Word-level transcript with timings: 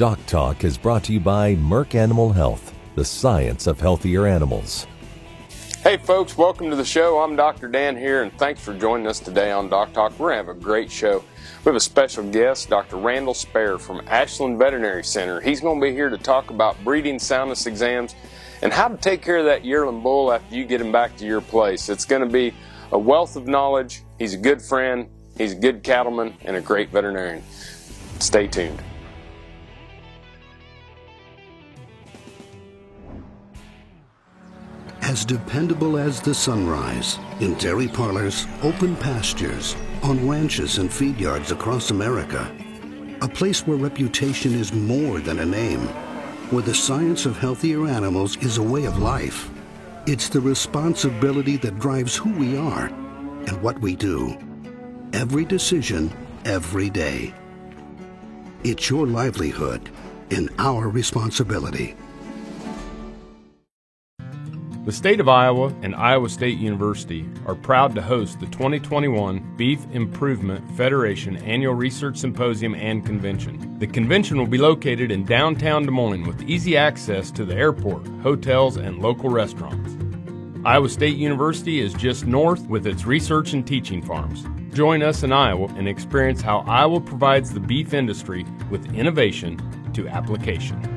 Doc 0.00 0.18
Talk 0.24 0.64
is 0.64 0.78
brought 0.78 1.04
to 1.04 1.12
you 1.12 1.20
by 1.20 1.56
Merck 1.56 1.94
Animal 1.94 2.32
Health, 2.32 2.72
the 2.94 3.04
science 3.04 3.66
of 3.66 3.78
healthier 3.78 4.26
animals. 4.26 4.86
Hey 5.82 5.98
folks, 5.98 6.38
welcome 6.38 6.70
to 6.70 6.76
the 6.76 6.86
show. 6.86 7.18
I'm 7.18 7.36
Dr. 7.36 7.68
Dan 7.68 7.98
here, 7.98 8.22
and 8.22 8.32
thanks 8.38 8.62
for 8.62 8.72
joining 8.72 9.06
us 9.06 9.20
today 9.20 9.50
on 9.50 9.68
Doc 9.68 9.92
Talk. 9.92 10.18
We're 10.18 10.30
going 10.30 10.42
to 10.42 10.52
have 10.52 10.56
a 10.56 10.58
great 10.58 10.90
show. 10.90 11.18
We 11.18 11.64
have 11.64 11.74
a 11.74 11.80
special 11.80 12.24
guest, 12.30 12.70
Dr. 12.70 12.96
Randall 12.96 13.34
Spare 13.34 13.76
from 13.76 14.00
Ashland 14.06 14.58
Veterinary 14.58 15.04
Center. 15.04 15.38
He's 15.38 15.60
going 15.60 15.78
to 15.78 15.86
be 15.86 15.92
here 15.92 16.08
to 16.08 16.16
talk 16.16 16.48
about 16.48 16.82
breeding 16.82 17.18
soundness 17.18 17.66
exams 17.66 18.14
and 18.62 18.72
how 18.72 18.88
to 18.88 18.96
take 18.96 19.20
care 19.20 19.36
of 19.36 19.44
that 19.44 19.66
yearling 19.66 20.02
bull 20.02 20.32
after 20.32 20.56
you 20.56 20.64
get 20.64 20.80
him 20.80 20.92
back 20.92 21.14
to 21.18 21.26
your 21.26 21.42
place. 21.42 21.90
It's 21.90 22.06
going 22.06 22.22
to 22.22 22.32
be 22.32 22.54
a 22.90 22.98
wealth 22.98 23.36
of 23.36 23.46
knowledge. 23.46 24.02
He's 24.18 24.32
a 24.32 24.38
good 24.38 24.62
friend, 24.62 25.10
he's 25.36 25.52
a 25.52 25.56
good 25.56 25.82
cattleman, 25.82 26.38
and 26.46 26.56
a 26.56 26.62
great 26.62 26.88
veterinarian. 26.88 27.42
Stay 28.18 28.46
tuned. 28.46 28.82
As 35.10 35.24
dependable 35.24 35.98
as 35.98 36.20
the 36.20 36.32
sunrise, 36.32 37.18
in 37.40 37.54
dairy 37.54 37.88
parlors, 37.88 38.46
open 38.62 38.94
pastures, 38.94 39.74
on 40.04 40.28
ranches 40.28 40.78
and 40.78 40.88
feed 40.88 41.18
yards 41.18 41.50
across 41.50 41.90
America. 41.90 42.48
A 43.20 43.28
place 43.28 43.66
where 43.66 43.76
reputation 43.76 44.54
is 44.54 44.72
more 44.72 45.18
than 45.18 45.40
a 45.40 45.44
name, 45.44 45.80
where 46.50 46.62
the 46.62 46.72
science 46.72 47.26
of 47.26 47.36
healthier 47.36 47.88
animals 47.88 48.36
is 48.36 48.58
a 48.58 48.62
way 48.62 48.84
of 48.84 49.00
life. 49.00 49.50
It's 50.06 50.28
the 50.28 50.40
responsibility 50.40 51.56
that 51.56 51.80
drives 51.80 52.14
who 52.14 52.30
we 52.34 52.56
are 52.56 52.86
and 52.86 53.60
what 53.62 53.80
we 53.80 53.96
do. 53.96 54.38
Every 55.12 55.44
decision, 55.44 56.12
every 56.44 56.88
day. 56.88 57.34
It's 58.62 58.88
your 58.88 59.08
livelihood 59.08 59.90
and 60.30 60.50
our 60.60 60.88
responsibility. 60.88 61.96
The 64.82 64.92
state 64.92 65.20
of 65.20 65.28
Iowa 65.28 65.74
and 65.82 65.94
Iowa 65.94 66.30
State 66.30 66.56
University 66.56 67.28
are 67.44 67.54
proud 67.54 67.94
to 67.94 68.00
host 68.00 68.40
the 68.40 68.46
2021 68.46 69.54
Beef 69.54 69.84
Improvement 69.92 70.64
Federation 70.74 71.36
Annual 71.36 71.74
Research 71.74 72.16
Symposium 72.16 72.74
and 72.74 73.04
Convention. 73.04 73.78
The 73.78 73.86
convention 73.86 74.38
will 74.38 74.46
be 74.46 74.56
located 74.56 75.10
in 75.10 75.26
downtown 75.26 75.84
Des 75.84 75.90
Moines 75.90 76.26
with 76.26 76.48
easy 76.48 76.78
access 76.78 77.30
to 77.32 77.44
the 77.44 77.54
airport, 77.54 78.06
hotels, 78.22 78.78
and 78.78 79.00
local 79.00 79.28
restaurants. 79.28 79.98
Iowa 80.64 80.88
State 80.88 81.18
University 81.18 81.80
is 81.80 81.92
just 81.92 82.24
north 82.24 82.66
with 82.66 82.86
its 82.86 83.04
research 83.04 83.52
and 83.52 83.66
teaching 83.66 84.00
farms. 84.00 84.46
Join 84.72 85.02
us 85.02 85.22
in 85.22 85.30
Iowa 85.30 85.66
and 85.76 85.88
experience 85.88 86.40
how 86.40 86.60
Iowa 86.60 87.02
provides 87.02 87.52
the 87.52 87.60
beef 87.60 87.92
industry 87.92 88.46
with 88.70 88.94
innovation 88.94 89.60
to 89.92 90.08
application. 90.08 90.89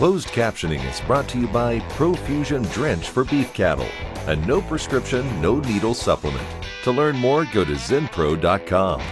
Closed 0.00 0.28
captioning 0.28 0.82
is 0.90 0.98
brought 1.02 1.28
to 1.28 1.38
you 1.38 1.46
by 1.46 1.78
Profusion 1.90 2.62
Drench 2.72 3.10
for 3.10 3.22
beef 3.22 3.52
cattle, 3.52 3.86
a 4.28 4.34
no 4.34 4.62
prescription, 4.62 5.42
no 5.42 5.60
needle 5.60 5.92
supplement. 5.92 6.46
To 6.84 6.90
learn 6.90 7.16
more, 7.16 7.44
go 7.44 7.66
to 7.66 7.72
zinpro.com. 7.72 9.02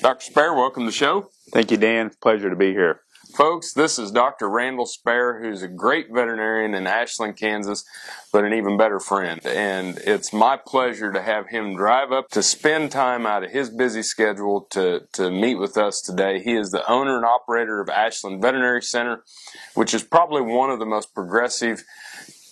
Dr. 0.00 0.24
Spare, 0.24 0.54
welcome 0.54 0.84
to 0.84 0.86
the 0.86 0.96
show. 0.96 1.30
Thank 1.52 1.72
you, 1.72 1.78
Dan. 1.78 2.12
Pleasure 2.22 2.48
to 2.48 2.54
be 2.54 2.70
here. 2.70 3.00
Folks, 3.34 3.72
this 3.74 3.98
is 3.98 4.10
Dr. 4.10 4.48
Randall 4.48 4.86
Spare, 4.86 5.40
who's 5.40 5.62
a 5.62 5.68
great 5.68 6.08
veterinarian 6.10 6.74
in 6.74 6.86
Ashland, 6.86 7.36
Kansas, 7.36 7.84
but 8.32 8.44
an 8.44 8.54
even 8.54 8.78
better 8.78 8.98
friend. 8.98 9.44
And 9.44 9.98
it's 9.98 10.32
my 10.32 10.56
pleasure 10.56 11.12
to 11.12 11.20
have 11.20 11.48
him 11.48 11.76
drive 11.76 12.10
up 12.10 12.30
to 12.30 12.42
spend 12.42 12.90
time 12.90 13.26
out 13.26 13.44
of 13.44 13.50
his 13.50 13.70
busy 13.70 14.02
schedule 14.02 14.62
to, 14.70 15.02
to 15.12 15.30
meet 15.30 15.56
with 15.56 15.76
us 15.76 16.00
today. 16.00 16.42
He 16.42 16.54
is 16.54 16.70
the 16.70 16.90
owner 16.90 17.16
and 17.16 17.24
operator 17.24 17.80
of 17.80 17.90
Ashland 17.90 18.40
Veterinary 18.40 18.82
Center, 18.82 19.22
which 19.74 19.92
is 19.92 20.02
probably 20.02 20.42
one 20.42 20.70
of 20.70 20.78
the 20.78 20.86
most 20.86 21.14
progressive 21.14 21.84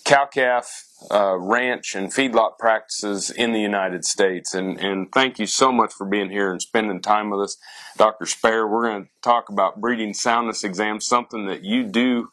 cow 0.07 0.25
calf 0.25 0.85
uh, 1.11 1.37
ranch 1.37 1.95
and 1.95 2.15
feedlot 2.15 2.59
practices 2.59 3.29
in 3.29 3.53
the 3.53 3.61
United 3.61 4.05
States. 4.05 4.55
And, 4.55 4.79
and 4.81 5.13
thank 5.13 5.39
you 5.39 5.47
so 5.47 5.73
much 5.73 5.93
for 5.93 6.07
being 6.07 6.31
here 6.31 6.51
and 6.51 6.63
spending 6.63 7.03
time 7.03 7.29
with 7.29 7.41
us. 7.41 7.59
Dr. 7.99 8.25
Spare, 8.25 8.67
we're 8.67 8.89
going 8.89 9.05
to 9.05 9.11
talk 9.21 9.49
about 9.49 9.81
breeding 9.81 10.15
soundness 10.15 10.65
exams, 10.65 11.07
something 11.07 11.47
that 11.47 11.65
you 11.65 11.83
do 11.83 12.29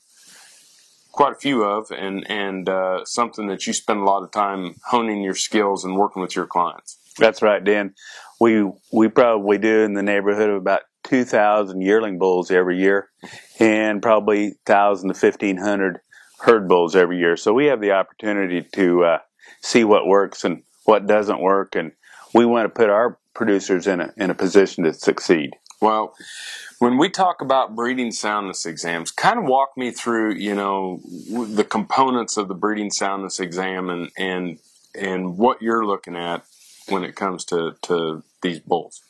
quite 1.11 1.33
a 1.33 1.39
few 1.39 1.63
of, 1.63 1.91
and, 1.91 2.25
and 2.29 2.69
uh, 2.69 3.03
something 3.05 3.47
that 3.47 3.65
you 3.65 3.73
spend 3.73 3.99
a 3.99 4.03
lot 4.03 4.23
of 4.23 4.31
time 4.31 4.75
honing 4.85 5.21
your 5.21 5.35
skills 5.35 5.83
and 5.83 5.97
working 5.97 6.21
with 6.21 6.35
your 6.35 6.47
clients. 6.47 6.99
That's 7.17 7.41
right, 7.41 7.63
Dan. 7.63 7.95
We, 8.39 8.71
we 8.91 9.07
probably 9.07 9.57
do 9.57 9.81
in 9.81 9.93
the 9.93 10.03
neighborhood 10.03 10.49
of 10.49 10.57
about 10.57 10.81
2,000 11.05 11.81
yearling 11.81 12.17
bulls 12.17 12.49
every 12.49 12.79
year 12.79 13.09
and 13.59 14.01
probably 14.01 14.45
1,000 14.65 15.13
to 15.13 15.25
1,500 15.25 15.99
herd 16.43 16.67
bulls 16.67 16.95
every 16.95 17.17
year. 17.17 17.37
So 17.37 17.53
we 17.53 17.67
have 17.67 17.79
the 17.79 17.93
opportunity 17.93 18.63
to 18.73 19.03
uh, 19.05 19.19
see 19.61 19.85
what 19.85 20.05
works 20.05 20.43
and 20.43 20.63
what 20.83 21.07
doesn't 21.07 21.39
work, 21.39 21.75
and 21.75 21.93
we 22.33 22.45
want 22.45 22.65
to 22.65 22.69
put 22.69 22.89
our 22.89 23.17
producers 23.33 23.87
in 23.87 24.01
a 24.01 24.13
in 24.17 24.29
a 24.29 24.35
position 24.35 24.83
to 24.83 24.93
succeed. 24.93 25.51
Well, 25.81 26.15
when 26.79 26.97
we 26.97 27.09
talk 27.09 27.41
about 27.41 27.75
breeding 27.75 28.11
soundness 28.11 28.65
exams, 28.65 29.11
kind 29.11 29.39
of 29.39 29.45
walk 29.45 29.71
me 29.77 29.91
through, 29.91 30.35
you 30.35 30.53
know, 30.53 30.99
the 31.29 31.63
components 31.63 32.37
of 32.37 32.47
the 32.49 32.53
breeding 32.53 32.91
soundness 32.91 33.39
exam 33.39 33.89
and 33.89 34.09
and 34.17 34.59
and 34.93 35.37
what 35.37 35.61
you're 35.61 35.85
looking 35.85 36.17
at 36.17 36.43
when 36.89 37.05
it 37.05 37.15
comes 37.15 37.45
to 37.45 37.75
to 37.83 38.21
these 38.41 38.59
bulls. 38.59 39.01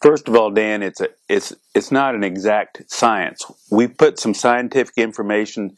First 0.00 0.26
of 0.28 0.34
all, 0.34 0.50
Dan, 0.50 0.82
it's 0.82 1.02
a 1.02 1.08
it's 1.28 1.54
it's 1.74 1.92
not 1.92 2.14
an 2.14 2.24
exact 2.24 2.90
science. 2.90 3.44
We 3.70 3.88
put 3.88 4.18
some 4.18 4.32
scientific 4.32 4.96
information 4.96 5.76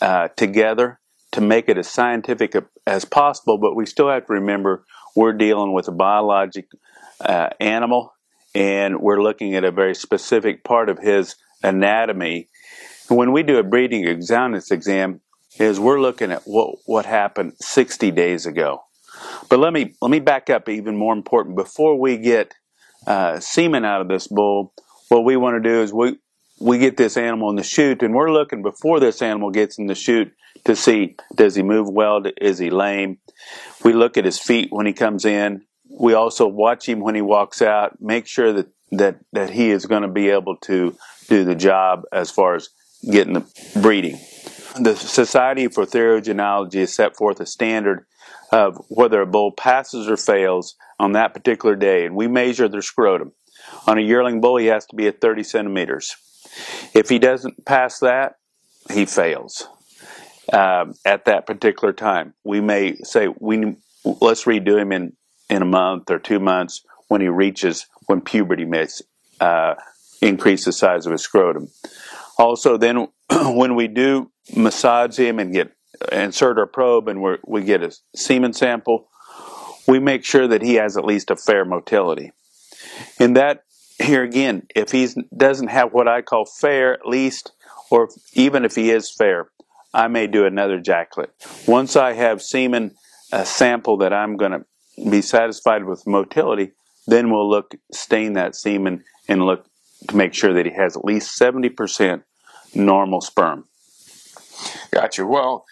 uh, 0.00 0.28
together 0.36 1.00
to 1.32 1.40
make 1.40 1.68
it 1.68 1.78
as 1.78 1.88
scientific 1.88 2.54
as 2.86 3.04
possible, 3.04 3.58
but 3.58 3.76
we 3.76 3.86
still 3.86 4.08
have 4.08 4.26
to 4.26 4.32
remember 4.32 4.84
we're 5.14 5.32
dealing 5.32 5.72
with 5.72 5.88
a 5.88 5.92
biologic 5.92 6.66
uh, 7.20 7.50
animal 7.60 8.12
and 8.54 9.00
we're 9.00 9.22
looking 9.22 9.54
at 9.54 9.64
a 9.64 9.70
very 9.70 9.94
specific 9.94 10.64
part 10.64 10.88
of 10.88 10.98
his 10.98 11.36
anatomy. 11.62 12.48
When 13.08 13.32
we 13.32 13.42
do 13.42 13.58
a 13.58 13.62
breeding 13.62 14.06
examiners 14.06 14.70
exam, 14.70 15.20
is 15.58 15.80
we're 15.80 16.00
looking 16.00 16.30
at 16.30 16.42
what 16.44 16.76
what 16.86 17.06
happened 17.06 17.54
60 17.60 18.10
days 18.12 18.46
ago. 18.46 18.82
But 19.48 19.58
let 19.58 19.72
me 19.72 19.94
let 20.00 20.10
me 20.10 20.20
back 20.20 20.48
up 20.48 20.68
even 20.68 20.96
more 20.96 21.12
important. 21.12 21.56
Before 21.56 21.98
we 21.98 22.16
get 22.18 22.54
uh, 23.06 23.40
semen 23.40 23.84
out 23.84 24.00
of 24.00 24.08
this 24.08 24.28
bull, 24.28 24.72
what 25.08 25.24
we 25.24 25.36
want 25.36 25.62
to 25.62 25.68
do 25.68 25.82
is 25.82 25.92
we 25.92 26.18
we 26.60 26.78
get 26.78 26.96
this 26.96 27.16
animal 27.16 27.50
in 27.50 27.56
the 27.56 27.62
chute, 27.62 28.02
and 28.02 28.14
we're 28.14 28.30
looking 28.30 28.62
before 28.62 29.00
this 29.00 29.22
animal 29.22 29.50
gets 29.50 29.78
in 29.78 29.86
the 29.86 29.94
chute 29.94 30.32
to 30.64 30.76
see 30.76 31.16
does 31.34 31.54
he 31.54 31.62
move 31.62 31.88
well, 31.88 32.22
is 32.40 32.58
he 32.58 32.70
lame. 32.70 33.18
We 33.82 33.92
look 33.94 34.16
at 34.16 34.24
his 34.24 34.38
feet 34.38 34.68
when 34.70 34.86
he 34.86 34.92
comes 34.92 35.24
in. 35.24 35.62
We 35.88 36.12
also 36.12 36.46
watch 36.46 36.88
him 36.88 37.00
when 37.00 37.14
he 37.14 37.22
walks 37.22 37.62
out, 37.62 38.00
make 38.00 38.26
sure 38.26 38.52
that 38.52 38.68
that 38.92 39.20
that 39.32 39.50
he 39.50 39.70
is 39.70 39.86
going 39.86 40.02
to 40.02 40.08
be 40.08 40.30
able 40.30 40.56
to 40.56 40.96
do 41.28 41.44
the 41.44 41.54
job 41.54 42.02
as 42.12 42.30
far 42.30 42.56
as 42.56 42.68
getting 43.10 43.34
the 43.34 43.46
breeding. 43.80 44.18
The 44.78 44.96
Society 44.96 45.68
for 45.68 45.84
Theriogenology 45.84 46.80
has 46.80 46.94
set 46.94 47.16
forth 47.16 47.40
a 47.40 47.46
standard 47.46 48.06
of 48.52 48.84
whether 48.88 49.20
a 49.20 49.26
bull 49.26 49.52
passes 49.52 50.08
or 50.08 50.16
fails 50.16 50.76
on 50.98 51.12
that 51.12 51.32
particular 51.34 51.76
day, 51.76 52.04
and 52.04 52.14
we 52.14 52.28
measure 52.28 52.68
their 52.68 52.82
scrotum. 52.82 53.32
On 53.86 53.96
a 53.96 54.02
yearling 54.02 54.40
bull, 54.40 54.56
he 54.56 54.66
has 54.66 54.86
to 54.86 54.96
be 54.96 55.06
at 55.06 55.20
30 55.20 55.44
centimeters. 55.44 56.14
If 56.94 57.08
he 57.08 57.18
doesn't 57.18 57.64
pass 57.64 57.98
that, 58.00 58.36
he 58.92 59.06
fails 59.06 59.68
um, 60.52 60.94
at 61.04 61.26
that 61.26 61.46
particular 61.46 61.92
time. 61.92 62.34
We 62.44 62.60
may 62.60 62.96
say 62.96 63.28
we 63.38 63.76
let's 64.04 64.44
redo 64.44 64.80
him 64.80 64.92
in 64.92 65.12
in 65.48 65.62
a 65.62 65.66
month 65.66 66.10
or 66.10 66.18
two 66.18 66.40
months 66.40 66.82
when 67.08 67.20
he 67.20 67.28
reaches 67.28 67.86
when 68.06 68.20
puberty 68.20 68.64
makes 68.64 69.02
uh, 69.40 69.74
increase 70.22 70.64
the 70.64 70.72
size 70.72 71.06
of 71.06 71.12
his 71.12 71.22
scrotum. 71.22 71.68
Also, 72.38 72.76
then 72.76 73.08
when 73.30 73.74
we 73.74 73.88
do 73.88 74.30
massage 74.54 75.18
him 75.18 75.38
and 75.38 75.52
get 75.52 75.72
insert 76.12 76.58
our 76.58 76.66
probe 76.66 77.08
and 77.08 77.22
we 77.22 77.36
we 77.46 77.62
get 77.62 77.82
a 77.82 77.92
semen 78.14 78.52
sample, 78.52 79.08
we 79.86 79.98
make 79.98 80.24
sure 80.24 80.48
that 80.48 80.62
he 80.62 80.74
has 80.74 80.96
at 80.96 81.04
least 81.04 81.30
a 81.30 81.36
fair 81.36 81.64
motility. 81.64 82.32
In 83.18 83.34
that, 83.34 83.64
here 84.00 84.22
again, 84.22 84.66
if 84.74 84.90
he 84.92 85.08
doesn't 85.36 85.68
have 85.68 85.92
what 85.92 86.08
I 86.08 86.22
call 86.22 86.44
fair, 86.46 86.94
at 86.94 87.06
least, 87.06 87.52
or 87.90 88.08
even 88.32 88.64
if 88.64 88.74
he 88.74 88.90
is 88.90 89.10
fair, 89.10 89.50
I 89.92 90.08
may 90.08 90.26
do 90.26 90.46
another 90.46 90.76
ejaculate. 90.76 91.30
Once 91.66 91.96
I 91.96 92.12
have 92.12 92.42
semen, 92.42 92.92
a 93.32 93.44
sample 93.44 93.98
that 93.98 94.12
I'm 94.12 94.36
going 94.36 94.52
to 94.52 94.64
be 95.10 95.22
satisfied 95.22 95.84
with 95.84 96.06
motility, 96.06 96.72
then 97.06 97.30
we'll 97.30 97.48
look, 97.48 97.74
stain 97.92 98.34
that 98.34 98.54
semen 98.54 99.04
and 99.28 99.44
look 99.44 99.66
to 100.08 100.16
make 100.16 100.34
sure 100.34 100.52
that 100.54 100.66
he 100.66 100.72
has 100.72 100.96
at 100.96 101.04
least 101.04 101.38
70% 101.38 102.22
normal 102.74 103.20
sperm. 103.20 103.64
Gotcha. 104.92 105.26
Well, 105.26 105.64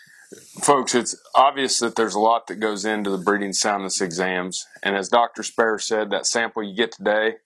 folks, 0.60 0.94
it's 0.94 1.16
obvious 1.34 1.78
that 1.78 1.96
there's 1.96 2.14
a 2.14 2.20
lot 2.20 2.46
that 2.46 2.56
goes 2.56 2.84
into 2.84 3.10
the 3.10 3.18
breeding 3.18 3.52
soundness 3.52 4.00
exams. 4.00 4.66
And 4.82 4.96
as 4.96 5.08
Dr. 5.08 5.42
Spare 5.42 5.78
said, 5.78 6.10
that 6.10 6.26
sample 6.26 6.62
you 6.62 6.74
get 6.74 6.92
today 6.92 7.36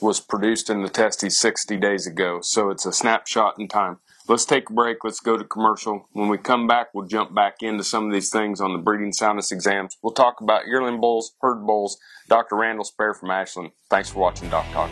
was 0.00 0.20
produced 0.20 0.70
in 0.70 0.82
the 0.82 0.88
testes 0.88 1.38
60 1.38 1.76
days 1.76 2.06
ago. 2.06 2.38
So 2.42 2.70
it's 2.70 2.86
a 2.86 2.92
snapshot 2.92 3.54
in 3.58 3.68
time. 3.68 3.98
Let's 4.28 4.44
take 4.44 4.68
a 4.68 4.72
break. 4.72 4.98
Let's 5.02 5.20
go 5.20 5.36
to 5.36 5.44
commercial. 5.44 6.06
When 6.12 6.28
we 6.28 6.38
come 6.38 6.66
back, 6.66 6.88
we'll 6.92 7.06
jump 7.06 7.34
back 7.34 7.56
into 7.62 7.82
some 7.82 8.06
of 8.06 8.12
these 8.12 8.30
things 8.30 8.60
on 8.60 8.74
the 8.74 8.78
breeding 8.78 9.12
soundness 9.12 9.50
exams. 9.50 9.96
We'll 10.02 10.12
talk 10.12 10.40
about 10.40 10.66
yearling 10.66 11.00
bulls, 11.00 11.34
herd 11.40 11.66
bulls. 11.66 11.98
Dr. 12.28 12.56
Randall 12.56 12.84
Spare 12.84 13.14
from 13.14 13.30
Ashland. 13.30 13.70
Thanks 13.88 14.10
for 14.10 14.18
watching 14.18 14.50
Doc 14.50 14.66
Talk. 14.72 14.90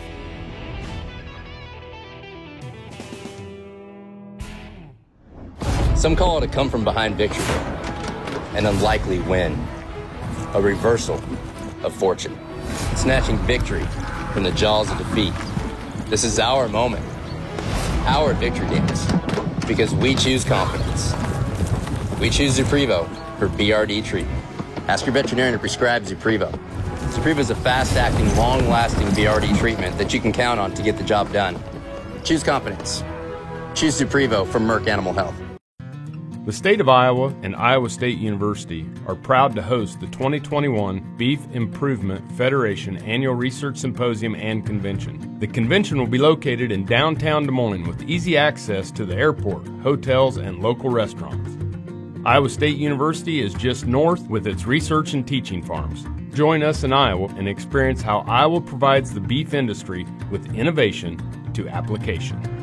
Some 5.95 6.15
call 6.15 6.37
it 6.39 6.43
a 6.43 6.47
come 6.47 6.69
from 6.69 6.83
behind 6.83 7.15
victory, 7.15 7.43
an 8.55 8.65
unlikely 8.65 9.19
win, 9.19 9.53
a 10.53 10.61
reversal 10.61 11.21
of 11.83 11.93
fortune, 11.93 12.37
snatching 12.95 13.37
victory 13.39 13.85
from 14.37 14.43
the 14.43 14.51
jaws 14.51 14.87
of 14.91 14.99
defeat. 14.99 15.33
This 16.11 16.23
is 16.23 16.37
our 16.37 16.67
moment, 16.67 17.03
our 18.05 18.35
victory 18.35 18.67
dance 18.67 19.11
because 19.65 19.95
we 19.95 20.13
choose 20.13 20.43
confidence. 20.43 21.11
We 22.19 22.29
choose 22.29 22.59
Zuprevo 22.59 23.07
for 23.39 23.47
BRD 23.47 24.05
treatment. 24.05 24.45
Ask 24.87 25.07
your 25.07 25.13
veterinarian 25.13 25.53
to 25.53 25.59
prescribe 25.59 26.03
Zuprevo. 26.03 26.51
Zuprevo 27.15 27.39
is 27.39 27.49
a 27.49 27.55
fast-acting, 27.55 28.35
long-lasting 28.35 29.07
BRD 29.07 29.57
treatment 29.57 29.97
that 29.97 30.13
you 30.13 30.19
can 30.19 30.31
count 30.31 30.59
on 30.59 30.71
to 30.75 30.83
get 30.83 30.99
the 30.99 31.03
job 31.03 31.33
done. 31.33 31.59
Choose 32.23 32.43
confidence. 32.43 33.03
Choose 33.73 33.99
Zuprevo 33.99 34.47
from 34.47 34.67
Merck 34.67 34.87
Animal 34.87 35.13
Health. 35.13 35.46
The 36.47 36.53
state 36.53 36.79
of 36.79 36.87
Iowa 36.87 37.35
and 37.43 37.57
Iowa 37.57 37.89
State 37.89 38.19
University 38.19 38.89
are 39.05 39.15
proud 39.15 39.53
to 39.55 39.61
host 39.61 39.99
the 39.99 40.07
2021 40.07 41.17
Beef 41.17 41.41
Improvement 41.51 42.23
Federation 42.37 42.95
Annual 42.99 43.35
Research 43.35 43.75
Symposium 43.75 44.33
and 44.33 44.65
Convention. 44.65 45.39
The 45.39 45.47
convention 45.47 45.99
will 45.99 46.07
be 46.07 46.17
located 46.17 46.71
in 46.71 46.85
downtown 46.85 47.45
Des 47.45 47.51
Moines 47.51 47.85
with 47.85 48.01
easy 48.03 48.37
access 48.37 48.91
to 48.91 49.03
the 49.03 49.13
airport, 49.13 49.67
hotels, 49.83 50.37
and 50.37 50.61
local 50.61 50.89
restaurants. 50.89 51.57
Iowa 52.25 52.49
State 52.49 52.77
University 52.77 53.41
is 53.41 53.53
just 53.53 53.85
north 53.85 54.25
with 54.29 54.47
its 54.47 54.65
research 54.65 55.13
and 55.15 55.27
teaching 55.27 55.61
farms. 55.61 56.05
Join 56.33 56.63
us 56.63 56.85
in 56.85 56.93
Iowa 56.93 57.27
and 57.35 57.49
experience 57.49 58.01
how 58.01 58.19
Iowa 58.19 58.61
provides 58.61 59.11
the 59.11 59.19
beef 59.19 59.53
industry 59.53 60.07
with 60.31 60.55
innovation 60.55 61.19
to 61.55 61.67
application. 61.67 62.56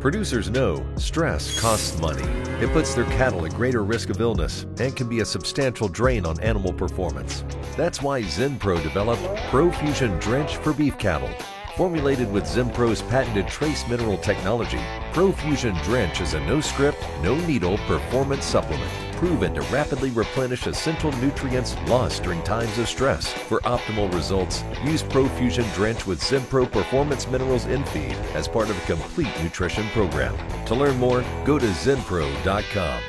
Producers 0.00 0.48
know 0.48 0.82
stress 0.96 1.60
costs 1.60 2.00
money. 2.00 2.22
It 2.64 2.72
puts 2.72 2.94
their 2.94 3.04
cattle 3.04 3.44
at 3.44 3.52
greater 3.52 3.84
risk 3.84 4.08
of 4.08 4.18
illness 4.18 4.64
and 4.78 4.96
can 4.96 5.10
be 5.10 5.20
a 5.20 5.26
substantial 5.26 5.88
drain 5.88 6.24
on 6.24 6.40
animal 6.40 6.72
performance. 6.72 7.44
That's 7.76 8.00
why 8.00 8.22
Zinpro 8.22 8.82
developed 8.82 9.22
ProFusion 9.50 10.18
Drench 10.18 10.56
for 10.56 10.72
beef 10.72 10.96
cattle. 10.96 11.28
Formulated 11.76 12.32
with 12.32 12.44
Zinpro's 12.44 13.02
patented 13.02 13.46
trace 13.48 13.86
mineral 13.88 14.16
technology, 14.16 14.80
ProFusion 15.12 15.82
Drench 15.84 16.22
is 16.22 16.32
a 16.32 16.40
no 16.46 16.62
script, 16.62 17.04
no 17.22 17.34
needle 17.46 17.76
performance 17.86 18.46
supplement 18.46 19.09
proven 19.20 19.52
to 19.52 19.60
rapidly 19.64 20.08
replenish 20.08 20.66
essential 20.66 21.12
nutrients 21.18 21.76
lost 21.86 22.22
during 22.22 22.42
times 22.42 22.78
of 22.78 22.88
stress. 22.88 23.30
For 23.30 23.60
optimal 23.60 24.12
results, 24.14 24.64
use 24.82 25.02
Profusion 25.02 25.66
Drench 25.74 26.06
with 26.06 26.22
Zinpro 26.22 26.72
Performance 26.72 27.28
Minerals 27.28 27.66
in 27.66 27.84
feed 27.84 28.14
as 28.32 28.48
part 28.48 28.70
of 28.70 28.82
a 28.82 28.86
complete 28.86 29.32
nutrition 29.42 29.86
program. 29.90 30.34
To 30.64 30.74
learn 30.74 30.96
more, 30.96 31.22
go 31.44 31.58
to 31.58 31.66
zinpro.com. 31.66 33.02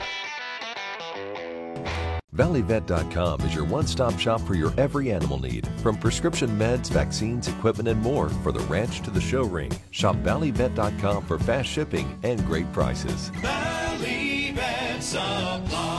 ValleyVet.com 2.35 3.41
is 3.41 3.55
your 3.55 3.65
one 3.65 3.87
stop 3.87 4.19
shop 4.19 4.41
for 4.41 4.55
your 4.55 4.73
every 4.77 5.13
animal 5.13 5.39
need, 5.39 5.65
from 5.77 5.95
prescription 5.95 6.49
meds, 6.49 6.89
vaccines, 6.89 7.47
equipment, 7.47 7.87
and 7.87 8.01
more 8.01 8.27
for 8.29 8.51
the 8.51 8.59
ranch 8.61 9.01
to 9.01 9.11
the 9.11 9.21
show 9.21 9.43
ring. 9.43 9.71
Shop 9.91 10.17
ValleyVet.com 10.17 11.23
for 11.23 11.39
fast 11.39 11.69
shipping 11.69 12.19
and 12.23 12.45
great 12.45 12.69
prices. 12.73 13.29
Valley 13.29 14.51
Vet 14.51 15.01
Supply. 15.01 15.90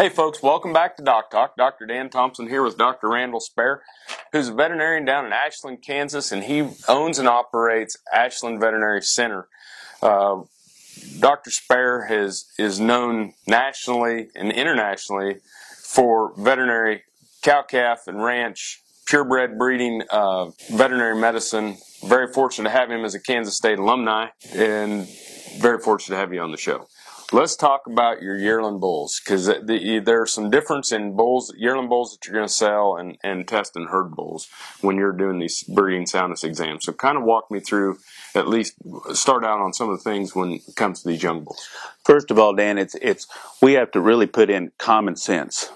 Hey 0.00 0.08
folks, 0.08 0.42
welcome 0.42 0.72
back 0.72 0.96
to 0.96 1.02
Doc 1.02 1.30
Talk. 1.30 1.58
Dr. 1.58 1.84
Dan 1.84 2.08
Thompson 2.08 2.48
here 2.48 2.62
with 2.62 2.78
Dr. 2.78 3.10
Randall 3.10 3.38
Spare, 3.38 3.82
who's 4.32 4.48
a 4.48 4.54
veterinarian 4.54 5.04
down 5.04 5.26
in 5.26 5.32
Ashland, 5.34 5.82
Kansas, 5.82 6.32
and 6.32 6.42
he 6.42 6.70
owns 6.88 7.18
and 7.18 7.28
operates 7.28 7.98
Ashland 8.10 8.60
Veterinary 8.60 9.02
Center. 9.02 9.46
Uh, 10.00 10.44
Dr. 11.18 11.50
Spare 11.50 12.06
has, 12.06 12.46
is 12.58 12.80
known 12.80 13.34
nationally 13.46 14.30
and 14.34 14.50
internationally 14.50 15.40
for 15.84 16.32
veterinary 16.34 17.02
cow 17.42 17.60
calf 17.60 18.04
and 18.06 18.24
ranch 18.24 18.80
purebred 19.06 19.58
breeding 19.58 20.02
uh, 20.08 20.46
veterinary 20.70 21.20
medicine. 21.20 21.76
Very 22.06 22.32
fortunate 22.32 22.70
to 22.70 22.74
have 22.74 22.90
him 22.90 23.04
as 23.04 23.14
a 23.14 23.20
Kansas 23.20 23.54
State 23.54 23.78
alumni 23.78 24.28
and 24.54 25.06
very 25.58 25.78
fortunate 25.78 26.16
to 26.16 26.20
have 26.22 26.32
you 26.32 26.40
on 26.40 26.52
the 26.52 26.56
show. 26.56 26.86
Let's 27.32 27.54
talk 27.54 27.86
about 27.86 28.22
your 28.22 28.36
yearling 28.36 28.80
bulls 28.80 29.20
because 29.24 29.46
the, 29.46 30.02
there's 30.04 30.32
some 30.32 30.50
difference 30.50 30.90
in 30.90 31.14
bulls, 31.14 31.54
yearling 31.56 31.88
bulls 31.88 32.10
that 32.10 32.26
you're 32.26 32.34
going 32.34 32.48
to 32.48 32.52
sell 32.52 32.96
and, 32.96 33.18
and 33.22 33.46
test 33.46 33.76
in 33.76 33.84
herd 33.84 34.16
bulls 34.16 34.48
when 34.80 34.96
you're 34.96 35.12
doing 35.12 35.38
these 35.38 35.62
breeding 35.62 36.06
soundness 36.06 36.42
exams. 36.42 36.86
So 36.86 36.92
kind 36.92 37.16
of 37.16 37.22
walk 37.22 37.48
me 37.48 37.60
through 37.60 37.98
at 38.34 38.48
least 38.48 38.74
start 39.12 39.44
out 39.44 39.60
on 39.60 39.72
some 39.72 39.88
of 39.88 39.98
the 39.98 40.02
things 40.02 40.34
when 40.34 40.54
it 40.54 40.62
comes 40.74 41.02
to 41.02 41.08
these 41.08 41.22
young 41.22 41.44
bulls. 41.44 41.68
First 42.04 42.32
of 42.32 42.38
all, 42.40 42.52
Dan, 42.52 42.78
it's 42.78 42.96
it's 42.96 43.28
we 43.62 43.74
have 43.74 43.92
to 43.92 44.00
really 44.00 44.26
put 44.26 44.50
in 44.50 44.72
common 44.78 45.14
sense. 45.14 45.70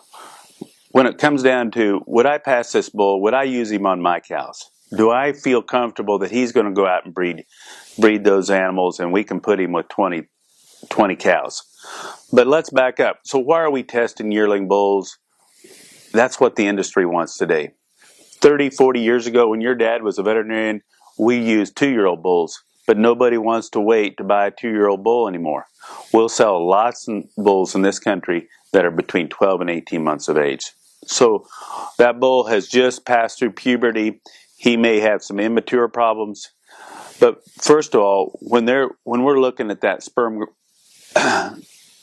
When 0.90 1.06
it 1.06 1.18
comes 1.18 1.44
down 1.44 1.70
to 1.72 2.02
would 2.06 2.26
I 2.26 2.38
pass 2.38 2.72
this 2.72 2.88
bull, 2.88 3.22
would 3.22 3.34
I 3.34 3.44
use 3.44 3.70
him 3.70 3.86
on 3.86 4.02
my 4.02 4.18
cows? 4.18 4.70
Do 4.90 5.12
I 5.12 5.32
feel 5.32 5.62
comfortable 5.62 6.18
that 6.18 6.32
he's 6.32 6.50
going 6.50 6.66
to 6.66 6.72
go 6.72 6.86
out 6.86 7.04
and 7.04 7.14
breed 7.14 7.44
breed 7.96 8.24
those 8.24 8.50
animals 8.50 8.98
and 8.98 9.12
we 9.12 9.22
can 9.22 9.38
put 9.38 9.60
him 9.60 9.70
with 9.70 9.88
20 9.88 10.26
20 10.90 11.16
cows. 11.16 11.62
But 12.32 12.46
let's 12.46 12.70
back 12.70 13.00
up. 13.00 13.20
So, 13.24 13.38
why 13.38 13.60
are 13.60 13.70
we 13.70 13.82
testing 13.82 14.32
yearling 14.32 14.68
bulls? 14.68 15.18
That's 16.12 16.40
what 16.40 16.56
the 16.56 16.66
industry 16.66 17.06
wants 17.06 17.36
today. 17.36 17.72
30, 18.40 18.70
40 18.70 19.00
years 19.00 19.26
ago, 19.26 19.48
when 19.48 19.60
your 19.60 19.74
dad 19.74 20.02
was 20.02 20.18
a 20.18 20.22
veterinarian, 20.22 20.82
we 21.18 21.38
used 21.38 21.76
two 21.76 21.90
year 21.90 22.06
old 22.06 22.22
bulls, 22.22 22.62
but 22.86 22.98
nobody 22.98 23.38
wants 23.38 23.70
to 23.70 23.80
wait 23.80 24.16
to 24.18 24.24
buy 24.24 24.46
a 24.46 24.50
two 24.50 24.70
year 24.70 24.88
old 24.88 25.02
bull 25.04 25.28
anymore. 25.28 25.66
We'll 26.12 26.28
sell 26.28 26.66
lots 26.66 27.08
of 27.08 27.24
bulls 27.36 27.74
in 27.74 27.82
this 27.82 27.98
country 27.98 28.48
that 28.72 28.84
are 28.84 28.90
between 28.90 29.28
12 29.28 29.62
and 29.62 29.70
18 29.70 30.02
months 30.02 30.28
of 30.28 30.36
age. 30.36 30.72
So, 31.06 31.46
that 31.98 32.18
bull 32.18 32.46
has 32.46 32.68
just 32.68 33.04
passed 33.04 33.38
through 33.38 33.52
puberty. 33.52 34.20
He 34.56 34.76
may 34.76 35.00
have 35.00 35.22
some 35.22 35.38
immature 35.38 35.88
problems. 35.88 36.50
But 37.20 37.42
first 37.60 37.94
of 37.94 38.00
all, 38.00 38.38
when 38.40 38.64
they're 38.64 38.90
when 39.04 39.22
we're 39.22 39.40
looking 39.40 39.70
at 39.70 39.82
that 39.82 40.02
sperm 40.02 40.44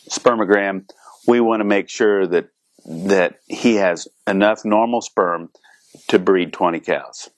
spermogram, 0.09 0.89
we 1.27 1.39
want 1.39 1.59
to 1.59 1.65
make 1.65 1.89
sure 1.89 2.27
that 2.27 2.49
that 2.85 3.39
he 3.47 3.75
has 3.75 4.07
enough 4.25 4.65
normal 4.65 5.01
sperm 5.01 5.49
to 6.07 6.17
breed 6.17 6.51
20 6.51 6.79
cows. 6.79 7.29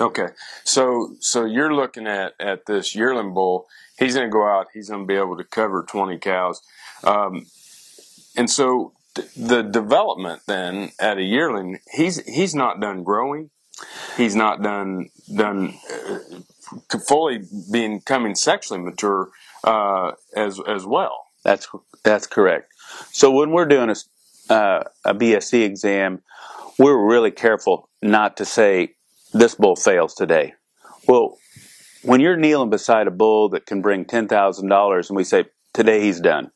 Okay, 0.00 0.28
so 0.64 1.14
so 1.20 1.44
you're 1.44 1.74
looking 1.74 2.06
at 2.06 2.32
at 2.40 2.66
this 2.66 2.94
yearling 2.94 3.34
bull. 3.34 3.66
He's 3.98 4.14
going 4.14 4.26
to 4.26 4.32
go 4.32 4.46
out. 4.46 4.68
He's 4.72 4.88
going 4.88 5.02
to 5.02 5.06
be 5.06 5.14
able 5.14 5.36
to 5.36 5.44
cover 5.44 5.84
20 5.86 6.18
cows, 6.18 6.62
um, 7.04 7.46
and 8.34 8.50
so 8.50 8.94
th- 9.14 9.28
the 9.36 9.62
development 9.62 10.42
then 10.46 10.92
at 10.98 11.18
a 11.18 11.22
yearling, 11.22 11.78
he's 11.92 12.24
he's 12.26 12.54
not 12.54 12.80
done 12.80 13.04
growing. 13.04 13.50
He's 14.16 14.34
not 14.34 14.62
done 14.62 15.10
done 15.32 15.74
uh, 15.92 16.98
fully 17.06 17.42
coming 18.04 18.34
sexually 18.34 18.80
mature 18.80 19.28
uh, 19.64 20.12
as 20.36 20.60
as 20.66 20.84
well. 20.86 21.26
That's 21.44 21.68
that's 22.04 22.26
correct. 22.26 22.68
So 23.12 23.30
when 23.30 23.50
we're 23.50 23.66
doing 23.66 23.90
a 23.90 24.52
uh, 24.52 24.84
a 25.04 25.14
BSE 25.14 25.64
exam, 25.64 26.22
we're 26.78 27.08
really 27.08 27.30
careful 27.30 27.88
not 28.02 28.36
to 28.38 28.44
say 28.44 28.94
this 29.32 29.54
bull 29.54 29.76
fails 29.76 30.14
today. 30.14 30.54
Well, 31.06 31.38
when 32.02 32.20
you're 32.20 32.36
kneeling 32.36 32.70
beside 32.70 33.06
a 33.06 33.12
bull 33.12 33.50
that 33.50 33.66
can 33.66 33.80
bring 33.80 34.04
$10,000 34.04 35.08
and 35.08 35.16
we 35.16 35.24
say, 35.24 35.46
today 35.72 36.00
he's 36.00 36.20
done. 36.20 36.50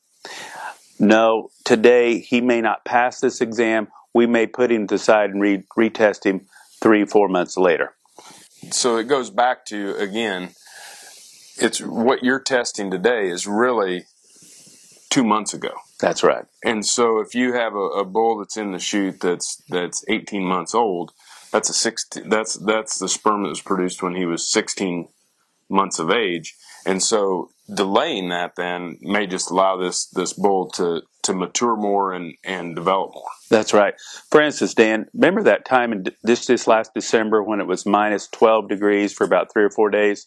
No, 0.99 1.51
today 1.65 2.19
he 2.19 2.41
may 2.41 2.61
not 2.61 2.85
pass 2.85 3.21
this 3.21 3.41
exam. 3.41 3.89
We 4.15 4.27
may 4.27 4.47
put 4.47 4.73
him 4.73 4.87
to 4.89 4.95
the 4.95 4.99
side 4.99 5.31
and 5.31 5.41
re- 5.41 5.65
retest 5.77 6.25
him 6.25 6.47
three, 6.81 7.05
four 7.05 7.29
months 7.29 7.57
later. 7.57 7.95
So 8.71 8.97
it 8.97 9.05
goes 9.05 9.31
back 9.31 9.67
to, 9.67 9.95
again, 9.97 10.51
it's 11.59 11.81
what 11.81 12.23
you're 12.23 12.41
testing 12.41 12.91
today 12.91 13.29
is 13.29 13.47
really 13.47 14.07
two 15.11 15.25
months 15.25 15.55
ago. 15.55 15.71
That's 16.01 16.23
right. 16.23 16.45
And 16.65 16.85
so 16.85 17.21
if 17.21 17.35
you 17.35 17.55
have 17.55 17.75
a, 17.75 17.79
a 17.79 18.05
bull 18.05 18.39
that's 18.39 18.57
in 18.57 18.73
the 18.73 18.79
chute 18.79 19.21
that's 19.21 19.63
that's 19.69 20.05
18 20.09 20.45
months 20.45 20.75
old, 20.75 21.13
that's 21.53 21.71
a 21.71 21.75
16 21.75 22.29
that's 22.29 22.55
that's 22.55 22.99
the 22.99 23.09
sperm 23.09 23.43
that 23.45 23.49
was 23.49 23.63
produced 23.63 24.03
when 24.03 24.15
he 24.15 24.27
was 24.27 24.49
16 24.49 25.09
months 25.69 25.99
of 25.99 26.11
age. 26.11 26.55
And 26.85 27.03
so 27.03 27.51
delaying 27.73 28.29
that 28.29 28.55
then 28.57 28.99
may 29.01 29.27
just 29.27 29.51
allow 29.51 29.77
this 29.77 30.07
this 30.07 30.33
bull 30.33 30.69
to 30.71 31.03
to 31.23 31.33
mature 31.33 31.77
more 31.77 32.13
and 32.13 32.35
and 32.45 32.77
develop 32.77 33.15
more. 33.15 33.31
That's 33.51 33.73
right. 33.73 33.95
For 34.31 34.41
instance, 34.41 34.75
Dan, 34.75 35.07
remember 35.15 35.43
that 35.45 35.65
time 35.65 35.93
in 35.93 36.07
this 36.23 36.47
this 36.47 36.67
last 36.67 36.93
December 36.95 37.43
when 37.43 37.61
it 37.61 37.67
was 37.67 37.87
minus 37.87 38.29
12 38.29 38.69
degrees 38.69 39.13
for 39.13 39.25
about 39.25 39.53
3 39.53 39.65
or 39.65 39.71
4 39.71 39.91
days? 39.91 40.27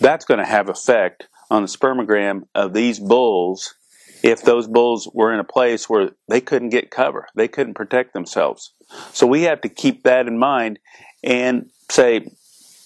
That's 0.00 0.24
going 0.24 0.38
to 0.38 0.46
have 0.46 0.68
effect 0.68 1.28
on 1.50 1.62
the 1.62 1.68
spermogram 1.68 2.42
of 2.54 2.72
these 2.72 2.98
bulls 2.98 3.74
if 4.22 4.42
those 4.42 4.66
bulls 4.66 5.08
were 5.12 5.32
in 5.32 5.40
a 5.40 5.44
place 5.44 5.88
where 5.88 6.10
they 6.28 6.40
couldn't 6.40 6.70
get 6.70 6.90
cover, 6.90 7.26
they 7.34 7.48
couldn't 7.48 7.74
protect 7.74 8.12
themselves. 8.12 8.72
So 9.12 9.26
we 9.26 9.42
have 9.42 9.60
to 9.62 9.68
keep 9.68 10.02
that 10.04 10.26
in 10.26 10.38
mind 10.38 10.78
and 11.22 11.70
say, 11.90 12.26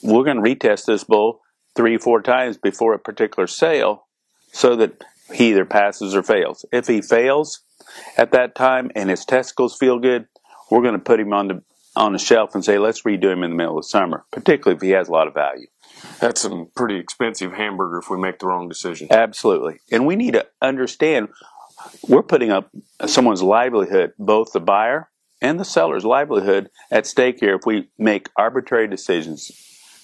we're 0.03 0.25
going 0.25 0.43
to 0.43 0.43
retest 0.43 0.87
this 0.87 1.05
bull 1.05 1.41
three, 1.75 1.97
four 1.97 2.23
times 2.23 2.59
before 2.59 2.95
a 2.95 2.99
particular 2.99 3.47
sale 3.47 4.07
so 4.53 4.77
that 4.77 5.05
he 5.33 5.51
either 5.51 5.65
passes 5.65 6.15
or 6.15 6.23
fails. 6.23 6.65
If 6.73 6.87
he 6.87 7.01
fails 7.01 7.61
at 8.17 8.33
that 8.33 8.55
time 8.55 8.91
and 8.95 9.09
his 9.09 9.25
testicles 9.25 9.77
feel 9.77 9.99
good, 9.99 10.27
we're 10.71 10.83
going 10.83 10.95
to 10.95 10.99
put 10.99 11.21
him 11.21 11.33
on 11.33 11.49
the 11.49 11.63
on 11.95 12.15
the 12.15 12.19
shelf 12.19 12.55
and 12.55 12.65
say, 12.65 12.79
let's 12.79 13.03
redo 13.03 13.31
him 13.31 13.43
in 13.43 13.51
the 13.51 13.57
middle 13.57 13.77
of 13.77 13.85
summer, 13.85 14.25
particularly 14.31 14.77
if 14.77 14.83
he 14.83 14.91
has 14.91 15.09
a 15.09 15.13
lot 15.13 15.29
of 15.29 15.35
value. 15.35 15.67
That's 16.21 16.41
some 16.41 16.69
pretty 16.75 16.97
expensive 16.97 17.53
hamburger 17.53 17.99
if 17.99 18.11
we 18.11 18.19
make 18.19 18.39
the 18.39 18.47
wrong 18.47 18.69
decision. 18.69 19.09
Absolutely. 19.11 19.81
And 19.91 20.07
we 20.07 20.17
need 20.17 20.33
to 20.33 20.47
understand 20.61 21.29
we're 22.09 22.23
putting 22.23 22.51
up 22.51 22.71
someone's 23.07 23.43
livelihood, 23.43 24.13
both 24.19 24.53
the 24.53 24.61
buyer 24.61 25.09
and 25.41 25.59
the 25.59 25.65
seller's 25.65 26.05
livelihood 26.05 26.71
at 26.91 27.07
stake 27.07 27.39
here 27.41 27.57
if 27.57 27.67
we 27.67 27.89
make 27.99 28.29
arbitrary 28.37 28.87
decisions 28.89 29.51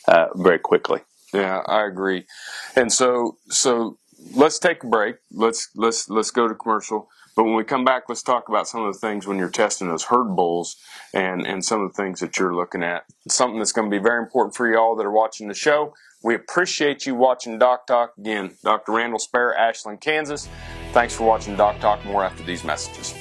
uh, 0.08 0.26
very 0.34 0.58
quickly. 0.58 1.00
Yeah, 1.32 1.62
I 1.66 1.86
agree. 1.86 2.26
And 2.74 2.92
so, 2.92 3.36
so 3.48 3.98
let's 4.34 4.58
take 4.58 4.82
a 4.82 4.86
break. 4.86 5.16
Let's 5.30 5.68
let's 5.74 6.08
let's 6.08 6.30
go 6.30 6.48
to 6.48 6.54
commercial. 6.54 7.08
But 7.38 7.44
when 7.44 7.54
we 7.54 7.62
come 7.62 7.84
back, 7.84 8.08
let's 8.08 8.24
talk 8.24 8.48
about 8.48 8.66
some 8.66 8.84
of 8.84 8.92
the 8.92 8.98
things 8.98 9.24
when 9.24 9.38
you're 9.38 9.48
testing 9.48 9.86
those 9.86 10.02
herd 10.02 10.34
bulls 10.34 10.76
and, 11.14 11.46
and 11.46 11.64
some 11.64 11.80
of 11.80 11.92
the 11.92 12.02
things 12.02 12.18
that 12.18 12.36
you're 12.36 12.52
looking 12.52 12.82
at. 12.82 13.04
Something 13.28 13.60
that's 13.60 13.70
going 13.70 13.88
to 13.88 13.96
be 13.96 14.02
very 14.02 14.20
important 14.20 14.56
for 14.56 14.68
you 14.68 14.76
all 14.76 14.96
that 14.96 15.06
are 15.06 15.12
watching 15.12 15.46
the 15.46 15.54
show. 15.54 15.94
We 16.24 16.34
appreciate 16.34 17.06
you 17.06 17.14
watching 17.14 17.56
Doc 17.56 17.86
Talk. 17.86 18.14
Again, 18.18 18.56
Dr. 18.64 18.90
Randall 18.90 19.20
Spare, 19.20 19.56
Ashland, 19.56 20.00
Kansas. 20.00 20.48
Thanks 20.90 21.14
for 21.14 21.28
watching 21.28 21.54
Doc 21.54 21.78
Talk. 21.78 22.04
More 22.04 22.24
after 22.24 22.42
these 22.42 22.64
messages. 22.64 23.14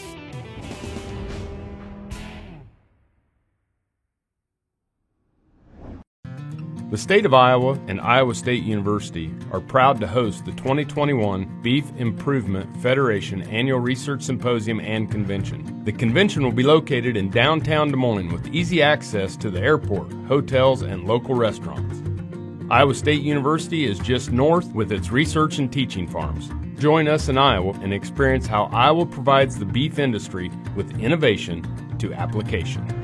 The 6.90 6.98
state 6.98 7.26
of 7.26 7.34
Iowa 7.34 7.78
and 7.90 8.00
Iowa 8.00 8.34
State 8.34 8.64
University 8.64 9.30
are 9.52 9.60
proud 9.60 10.00
to 10.00 10.08
host 10.08 10.46
the 10.46 10.54
2021 10.54 11.62
Beef 11.62 11.84
Improvement 11.98 12.74
Federation 12.78 13.42
Annual 13.42 13.82
Research 13.82 14.22
Symposium 14.22 14.80
and 14.80 15.12
Convention. 15.12 15.84
The 15.84 15.92
convention 15.92 16.44
will 16.44 16.54
be 16.54 16.64
located 16.64 17.18
in 17.18 17.30
downtown 17.30 17.92
Des 17.92 17.98
Moines 17.98 18.32
with 18.32 18.56
easy 18.56 18.82
access 18.82 19.36
to 19.36 19.50
the 19.50 19.60
airport, 19.60 20.14
hotels, 20.30 20.82
and 20.82 21.04
local 21.04 21.36
restaurants. 21.36 22.02
Iowa 22.72 22.96
State 22.96 23.22
University 23.22 23.84
is 23.84 24.00
just 24.00 24.32
north 24.32 24.72
with 24.74 24.94
its 24.94 25.12
research 25.12 25.58
and 25.58 25.70
teaching 25.70 26.08
farms. 26.08 26.50
Join 26.80 27.10
us 27.10 27.28
in 27.28 27.38
Iowa 27.38 27.78
and 27.82 27.94
experience 27.94 28.48
how 28.48 28.70
Iowa 28.72 29.06
provides 29.06 29.60
the 29.60 29.66
beef 29.66 30.00
industry 30.00 30.50
with 30.74 30.98
innovation 31.02 31.66
to 31.98 32.14
application. 32.14 32.97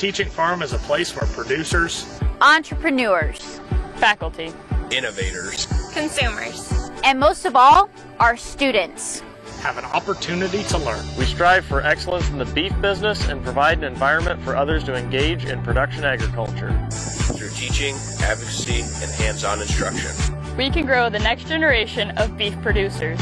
Beef 0.00 0.16
Teaching 0.16 0.32
Farm 0.32 0.62
is 0.62 0.72
a 0.72 0.78
place 0.78 1.14
where 1.14 1.26
producers, 1.26 2.06
entrepreneurs, 2.40 3.60
faculty, 3.96 4.50
innovators, 4.90 5.66
consumers, 5.92 6.72
and 7.04 7.20
most 7.20 7.44
of 7.44 7.54
all, 7.54 7.90
our 8.18 8.34
students 8.34 9.22
have 9.60 9.76
an 9.76 9.84
opportunity 9.84 10.62
to 10.64 10.78
learn. 10.78 11.04
We 11.18 11.26
strive 11.26 11.66
for 11.66 11.82
excellence 11.82 12.30
in 12.30 12.38
the 12.38 12.46
beef 12.46 12.72
business 12.80 13.28
and 13.28 13.44
provide 13.44 13.76
an 13.76 13.84
environment 13.84 14.42
for 14.42 14.56
others 14.56 14.84
to 14.84 14.94
engage 14.94 15.44
in 15.44 15.62
production 15.62 16.04
agriculture. 16.04 16.70
Through 16.90 17.50
teaching, 17.50 17.94
advocacy, 18.20 18.80
and 19.02 19.10
hands 19.10 19.44
on 19.44 19.60
instruction, 19.60 20.12
we 20.56 20.70
can 20.70 20.86
grow 20.86 21.10
the 21.10 21.18
next 21.18 21.46
generation 21.46 22.16
of 22.16 22.38
beef 22.38 22.58
producers. 22.62 23.20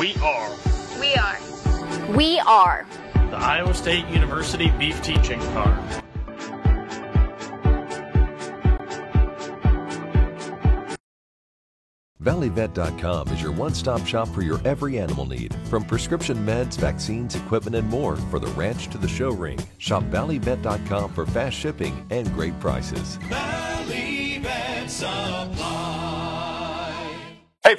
We 0.00 0.14
are. 0.22 0.50
We 0.98 1.14
are. 1.14 1.38
We 2.16 2.38
are. 2.38 2.86
The 3.12 3.36
Iowa 3.36 3.74
State 3.74 4.06
University 4.06 4.70
Beef 4.78 5.02
Teaching 5.02 5.38
Farm. 5.38 5.78
ValleyVet.com 12.22 13.28
is 13.28 13.42
your 13.42 13.52
one 13.52 13.74
stop 13.74 14.06
shop 14.06 14.28
for 14.28 14.40
your 14.40 14.58
every 14.64 14.98
animal 14.98 15.26
need, 15.26 15.54
from 15.66 15.84
prescription 15.84 16.38
meds, 16.46 16.78
vaccines, 16.78 17.34
equipment, 17.34 17.76
and 17.76 17.86
more 17.86 18.16
for 18.16 18.38
the 18.38 18.50
ranch 18.52 18.88
to 18.88 18.96
the 18.96 19.06
show 19.06 19.32
ring. 19.32 19.60
Shop 19.76 20.02
ValleyVet.com 20.04 21.12
for 21.12 21.26
fast 21.26 21.58
shipping 21.58 22.06
and 22.08 22.32
great 22.32 22.58
prices. 22.58 23.18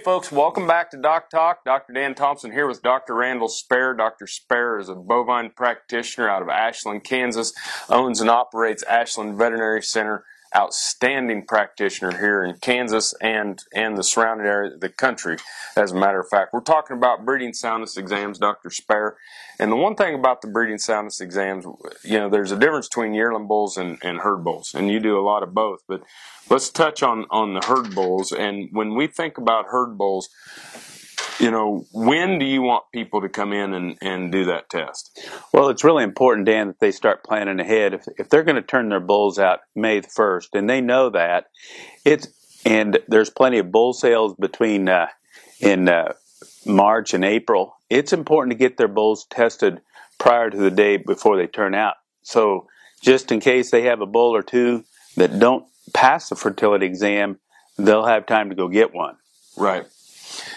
Folks, 0.03 0.31
welcome 0.31 0.65
back 0.65 0.89
to 0.89 0.97
Doc 0.97 1.29
Talk. 1.29 1.63
Dr. 1.63 1.93
Dan 1.93 2.15
Thompson 2.15 2.51
here 2.51 2.67
with 2.67 2.81
Dr. 2.81 3.13
Randall 3.13 3.47
Spare. 3.47 3.93
Dr. 3.93 4.25
Spare 4.25 4.79
is 4.79 4.89
a 4.89 4.95
bovine 4.95 5.51
practitioner 5.51 6.27
out 6.27 6.41
of 6.41 6.49
Ashland, 6.49 7.03
Kansas, 7.03 7.53
owns 7.87 8.19
and 8.19 8.29
operates 8.29 8.83
Ashland 8.83 9.37
Veterinary 9.37 9.83
Center 9.83 10.23
outstanding 10.55 11.45
practitioner 11.45 12.17
here 12.17 12.43
in 12.43 12.55
Kansas 12.57 13.13
and 13.21 13.63
and 13.73 13.97
the 13.97 14.03
surrounding 14.03 14.47
area, 14.47 14.73
of 14.73 14.81
the 14.81 14.89
country. 14.89 15.37
As 15.75 15.91
a 15.91 15.95
matter 15.95 16.19
of 16.19 16.27
fact, 16.29 16.53
we're 16.53 16.61
talking 16.61 16.97
about 16.97 17.25
breeding 17.25 17.53
soundness 17.53 17.97
exams, 17.97 18.37
Dr. 18.37 18.69
Spare. 18.69 19.15
And 19.59 19.71
the 19.71 19.75
one 19.75 19.95
thing 19.95 20.15
about 20.15 20.41
the 20.41 20.47
breeding 20.47 20.77
soundness 20.77 21.21
exams, 21.21 21.65
you 22.03 22.19
know, 22.19 22.29
there's 22.29 22.51
a 22.51 22.57
difference 22.57 22.87
between 22.87 23.13
yearling 23.13 23.47
bulls 23.47 23.77
and, 23.77 23.97
and 24.03 24.19
herd 24.19 24.43
bulls, 24.43 24.73
and 24.73 24.89
you 24.89 24.99
do 24.99 25.17
a 25.17 25.21
lot 25.21 25.43
of 25.43 25.53
both. 25.53 25.83
But 25.87 26.03
let's 26.49 26.69
touch 26.69 27.03
on 27.03 27.25
on 27.29 27.53
the 27.53 27.65
herd 27.65 27.95
bulls. 27.95 28.31
And 28.31 28.69
when 28.71 28.95
we 28.95 29.07
think 29.07 29.37
about 29.37 29.67
herd 29.67 29.97
bulls, 29.97 30.29
you 31.41 31.49
know, 31.49 31.85
when 31.91 32.37
do 32.37 32.45
you 32.45 32.61
want 32.61 32.83
people 32.93 33.21
to 33.21 33.29
come 33.29 33.51
in 33.51 33.73
and, 33.73 33.97
and 33.99 34.31
do 34.31 34.45
that 34.45 34.69
test? 34.69 35.19
Well, 35.51 35.69
it's 35.69 35.83
really 35.83 36.03
important, 36.03 36.45
Dan, 36.45 36.67
that 36.67 36.79
they 36.79 36.91
start 36.91 37.23
planning 37.23 37.59
ahead. 37.59 37.95
If, 37.95 38.05
if 38.17 38.29
they're 38.29 38.43
going 38.43 38.57
to 38.57 38.61
turn 38.61 38.89
their 38.89 38.99
bulls 38.99 39.39
out 39.39 39.61
May 39.75 40.01
the 40.01 40.07
1st, 40.07 40.49
and 40.53 40.69
they 40.69 40.81
know 40.81 41.09
that, 41.09 41.45
it's, 42.05 42.27
and 42.63 42.99
there's 43.07 43.31
plenty 43.31 43.57
of 43.57 43.71
bull 43.71 43.93
sales 43.93 44.35
between 44.39 44.87
uh, 44.87 45.07
in 45.59 45.89
uh, 45.89 46.13
March 46.65 47.15
and 47.15 47.25
April, 47.25 47.75
it's 47.89 48.13
important 48.13 48.51
to 48.51 48.57
get 48.57 48.77
their 48.77 48.87
bulls 48.87 49.25
tested 49.31 49.81
prior 50.19 50.51
to 50.51 50.57
the 50.57 50.71
day 50.71 50.97
before 50.97 51.37
they 51.37 51.47
turn 51.47 51.73
out. 51.73 51.95
So, 52.21 52.67
just 53.01 53.31
in 53.31 53.39
case 53.39 53.71
they 53.71 53.83
have 53.83 54.01
a 54.01 54.05
bull 54.05 54.35
or 54.35 54.43
two 54.43 54.83
that 55.17 55.39
don't 55.39 55.65
pass 55.91 56.29
the 56.29 56.35
fertility 56.35 56.85
exam, 56.85 57.39
they'll 57.79 58.05
have 58.05 58.27
time 58.27 58.49
to 58.49 58.55
go 58.55 58.67
get 58.67 58.93
one. 58.93 59.15
Right. 59.57 59.87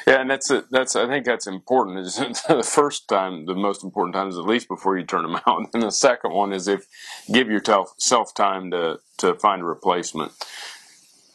Yeah, 0.06 0.20
and 0.20 0.30
that's 0.30 0.50
a, 0.50 0.64
that's 0.70 0.96
I 0.96 1.06
think 1.06 1.24
that's 1.24 1.46
important. 1.46 1.98
Is 1.98 2.16
the 2.48 2.62
first 2.62 3.08
time, 3.08 3.46
the 3.46 3.54
most 3.54 3.82
important 3.82 4.14
time 4.14 4.28
is 4.28 4.36
at 4.36 4.44
least 4.44 4.68
before 4.68 4.98
you 4.98 5.04
turn 5.04 5.22
them 5.22 5.40
out, 5.46 5.68
and 5.72 5.82
the 5.82 5.90
second 5.90 6.32
one 6.32 6.52
is 6.52 6.68
if 6.68 6.86
give 7.32 7.48
yourself 7.48 7.94
self 7.98 8.34
time 8.34 8.70
to 8.70 9.00
to 9.18 9.34
find 9.34 9.62
a 9.62 9.64
replacement. 9.64 10.32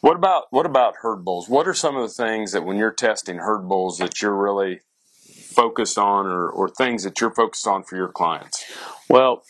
What 0.00 0.16
about 0.16 0.44
what 0.50 0.66
about 0.66 0.96
herd 1.02 1.24
bulls? 1.24 1.48
What 1.48 1.66
are 1.66 1.74
some 1.74 1.96
of 1.96 2.02
the 2.02 2.14
things 2.14 2.52
that 2.52 2.64
when 2.64 2.76
you're 2.76 2.92
testing 2.92 3.38
herd 3.38 3.68
bulls 3.68 3.98
that 3.98 4.22
you're 4.22 4.36
really 4.36 4.80
focused 5.42 5.98
on, 5.98 6.26
or 6.26 6.48
or 6.48 6.68
things 6.68 7.02
that 7.02 7.20
you're 7.20 7.34
focused 7.34 7.66
on 7.66 7.82
for 7.82 7.96
your 7.96 8.08
clients? 8.08 8.64
Well, 9.08 9.42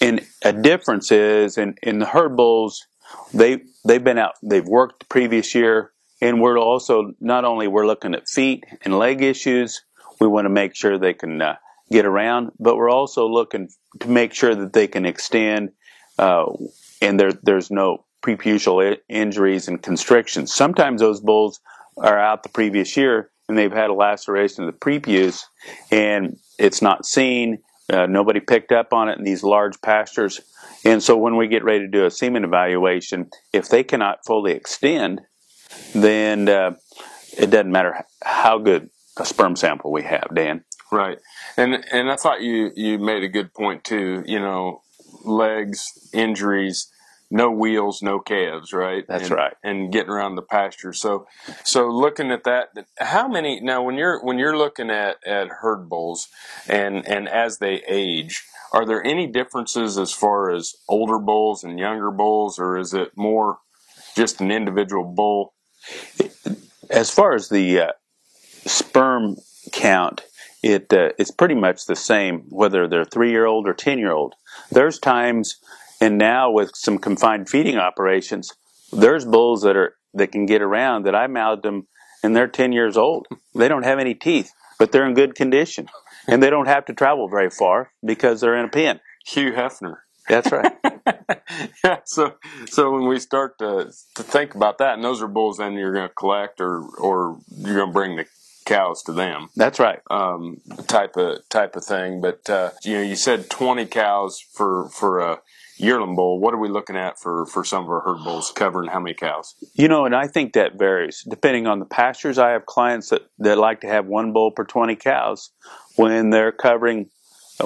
and 0.00 0.26
a 0.44 0.52
difference 0.52 1.12
is 1.12 1.56
in 1.56 1.76
in 1.82 2.00
the 2.00 2.06
herd 2.06 2.36
bulls, 2.36 2.86
they 3.32 3.62
they've 3.86 4.02
been 4.02 4.18
out, 4.18 4.34
they've 4.42 4.66
worked 4.66 5.00
the 5.00 5.06
previous 5.06 5.54
year 5.54 5.92
and 6.20 6.40
we're 6.40 6.58
also 6.58 7.12
not 7.20 7.44
only 7.44 7.68
we're 7.68 7.86
looking 7.86 8.14
at 8.14 8.28
feet 8.28 8.64
and 8.82 8.98
leg 8.98 9.22
issues, 9.22 9.82
we 10.20 10.26
want 10.26 10.46
to 10.46 10.50
make 10.50 10.74
sure 10.74 10.98
they 10.98 11.14
can 11.14 11.40
uh, 11.40 11.56
get 11.90 12.04
around, 12.04 12.50
but 12.58 12.76
we're 12.76 12.90
also 12.90 13.28
looking 13.28 13.68
to 14.00 14.08
make 14.08 14.34
sure 14.34 14.54
that 14.54 14.72
they 14.72 14.86
can 14.86 15.06
extend, 15.06 15.70
uh, 16.18 16.46
and 17.00 17.18
there, 17.18 17.32
there's 17.42 17.70
no 17.70 18.04
preputial 18.22 18.96
injuries 19.08 19.68
and 19.68 19.82
constrictions. 19.82 20.52
Sometimes 20.52 21.00
those 21.00 21.20
bulls 21.20 21.60
are 21.96 22.18
out 22.18 22.42
the 22.42 22.48
previous 22.48 22.96
year 22.96 23.30
and 23.48 23.56
they've 23.56 23.72
had 23.72 23.90
a 23.90 23.94
laceration 23.94 24.64
of 24.64 24.72
the 24.72 24.78
prepuce, 24.78 25.44
and 25.90 26.38
it's 26.58 26.82
not 26.82 27.06
seen. 27.06 27.58
Uh, 27.90 28.06
nobody 28.06 28.40
picked 28.40 28.72
up 28.72 28.92
on 28.92 29.08
it 29.08 29.16
in 29.16 29.24
these 29.24 29.42
large 29.42 29.80
pastures. 29.80 30.40
And 30.84 31.02
so 31.02 31.16
when 31.16 31.36
we 31.36 31.48
get 31.48 31.64
ready 31.64 31.80
to 31.80 31.88
do 31.88 32.04
a 32.04 32.10
semen 32.10 32.44
evaluation, 32.44 33.30
if 33.54 33.70
they 33.70 33.82
cannot 33.82 34.18
fully 34.26 34.52
extend, 34.52 35.22
then 35.94 36.48
uh, 36.48 36.74
it 37.36 37.50
doesn't 37.50 37.72
matter 37.72 38.04
how 38.22 38.58
good 38.58 38.90
a 39.18 39.24
sperm 39.24 39.56
sample 39.56 39.92
we 39.92 40.02
have, 40.02 40.28
Dan. 40.34 40.64
Right, 40.90 41.18
and 41.56 41.84
and 41.92 42.10
I 42.10 42.16
thought 42.16 42.40
you 42.40 42.70
you 42.74 42.98
made 42.98 43.22
a 43.22 43.28
good 43.28 43.52
point 43.52 43.84
too. 43.84 44.22
You 44.26 44.40
know, 44.40 44.82
legs, 45.24 46.08
injuries, 46.12 46.90
no 47.30 47.50
wheels, 47.50 48.02
no 48.02 48.18
calves, 48.20 48.72
right? 48.72 49.04
That's 49.06 49.24
and, 49.24 49.32
right. 49.32 49.54
And 49.62 49.92
getting 49.92 50.10
around 50.10 50.36
the 50.36 50.42
pasture. 50.42 50.92
So, 50.92 51.26
so 51.64 51.88
looking 51.88 52.30
at 52.30 52.44
that, 52.44 52.68
how 52.98 53.28
many 53.28 53.60
now 53.60 53.82
when 53.82 53.96
you're 53.96 54.22
when 54.24 54.38
you're 54.38 54.56
looking 54.56 54.90
at 54.90 55.16
at 55.26 55.48
herd 55.48 55.88
bulls 55.88 56.28
and 56.68 57.06
and 57.06 57.28
as 57.28 57.58
they 57.58 57.82
age, 57.86 58.44
are 58.72 58.86
there 58.86 59.04
any 59.04 59.26
differences 59.26 59.98
as 59.98 60.12
far 60.12 60.50
as 60.50 60.74
older 60.88 61.18
bulls 61.18 61.64
and 61.64 61.78
younger 61.78 62.10
bulls, 62.10 62.58
or 62.58 62.78
is 62.78 62.94
it 62.94 63.12
more 63.16 63.58
just 64.16 64.40
an 64.40 64.50
individual 64.50 65.04
bull 65.04 65.52
as 66.90 67.10
far 67.10 67.34
as 67.34 67.48
the 67.48 67.80
uh, 67.80 67.92
sperm 68.66 69.36
count, 69.72 70.22
it 70.62 70.92
uh, 70.92 71.10
it's 71.18 71.30
pretty 71.30 71.54
much 71.54 71.86
the 71.86 71.96
same 71.96 72.44
whether 72.48 72.88
they're 72.88 73.04
three 73.04 73.30
year 73.30 73.46
old 73.46 73.68
or 73.68 73.74
ten 73.74 73.98
year 73.98 74.12
old. 74.12 74.34
There's 74.70 74.98
times, 74.98 75.56
and 76.00 76.18
now 76.18 76.50
with 76.50 76.72
some 76.74 76.98
confined 76.98 77.48
feeding 77.48 77.76
operations, 77.76 78.52
there's 78.92 79.24
bulls 79.24 79.62
that 79.62 79.76
are 79.76 79.94
that 80.14 80.32
can 80.32 80.46
get 80.46 80.62
around 80.62 81.04
that 81.04 81.14
I 81.14 81.26
mouthed 81.26 81.62
them, 81.62 81.86
and 82.22 82.34
they're 82.34 82.48
ten 82.48 82.72
years 82.72 82.96
old. 82.96 83.26
They 83.54 83.68
don't 83.68 83.84
have 83.84 83.98
any 83.98 84.14
teeth, 84.14 84.52
but 84.78 84.92
they're 84.92 85.06
in 85.06 85.14
good 85.14 85.34
condition, 85.34 85.88
and 86.26 86.42
they 86.42 86.50
don't 86.50 86.68
have 86.68 86.86
to 86.86 86.94
travel 86.94 87.28
very 87.28 87.50
far 87.50 87.92
because 88.04 88.40
they're 88.40 88.56
in 88.56 88.64
a 88.64 88.70
pen. 88.70 89.00
Hugh 89.26 89.52
Hefner. 89.52 89.98
That's 90.28 90.52
right. 90.52 90.72
yeah. 91.84 91.98
So, 92.04 92.34
so 92.66 92.92
when 92.92 93.06
we 93.06 93.18
start 93.18 93.58
to 93.58 93.92
to 94.14 94.22
think 94.22 94.54
about 94.54 94.78
that, 94.78 94.94
and 94.94 95.04
those 95.04 95.22
are 95.22 95.28
bulls, 95.28 95.58
then 95.58 95.74
you're 95.74 95.94
going 95.94 96.08
to 96.08 96.14
collect, 96.14 96.60
or 96.60 96.82
or 96.98 97.38
you're 97.56 97.76
going 97.76 97.88
to 97.88 97.92
bring 97.92 98.16
the 98.16 98.26
cows 98.68 99.02
to 99.04 99.12
them. 99.12 99.48
That's 99.56 99.78
right. 99.78 100.00
Um, 100.10 100.60
type 100.86 101.16
of 101.16 101.48
type 101.48 101.74
of 101.74 101.84
thing. 101.84 102.20
But 102.20 102.48
uh, 102.48 102.70
you 102.84 102.94
know, 102.94 103.02
you 103.02 103.16
said 103.16 103.50
20 103.50 103.86
cows 103.86 104.40
for 104.52 104.88
for 104.90 105.18
a 105.20 105.40
yearling 105.78 106.14
bull. 106.14 106.38
What 106.38 106.54
are 106.54 106.58
we 106.58 106.68
looking 106.68 106.96
at 106.96 107.18
for 107.18 107.46
for 107.46 107.64
some 107.64 107.84
of 107.84 107.90
our 107.90 108.00
herd 108.00 108.22
bulls 108.22 108.52
covering 108.54 108.90
how 108.90 109.00
many 109.00 109.14
cows? 109.14 109.54
You 109.74 109.88
know, 109.88 110.04
and 110.04 110.14
I 110.14 110.26
think 110.26 110.52
that 110.52 110.78
varies 110.78 111.24
depending 111.28 111.66
on 111.66 111.78
the 111.78 111.86
pastures. 111.86 112.38
I 112.38 112.50
have 112.50 112.66
clients 112.66 113.08
that 113.08 113.22
that 113.38 113.58
like 113.58 113.80
to 113.80 113.88
have 113.88 114.06
one 114.06 114.32
bull 114.32 114.50
per 114.50 114.64
20 114.64 114.96
cows 114.96 115.50
when 115.96 116.30
they're 116.30 116.52
covering 116.52 117.08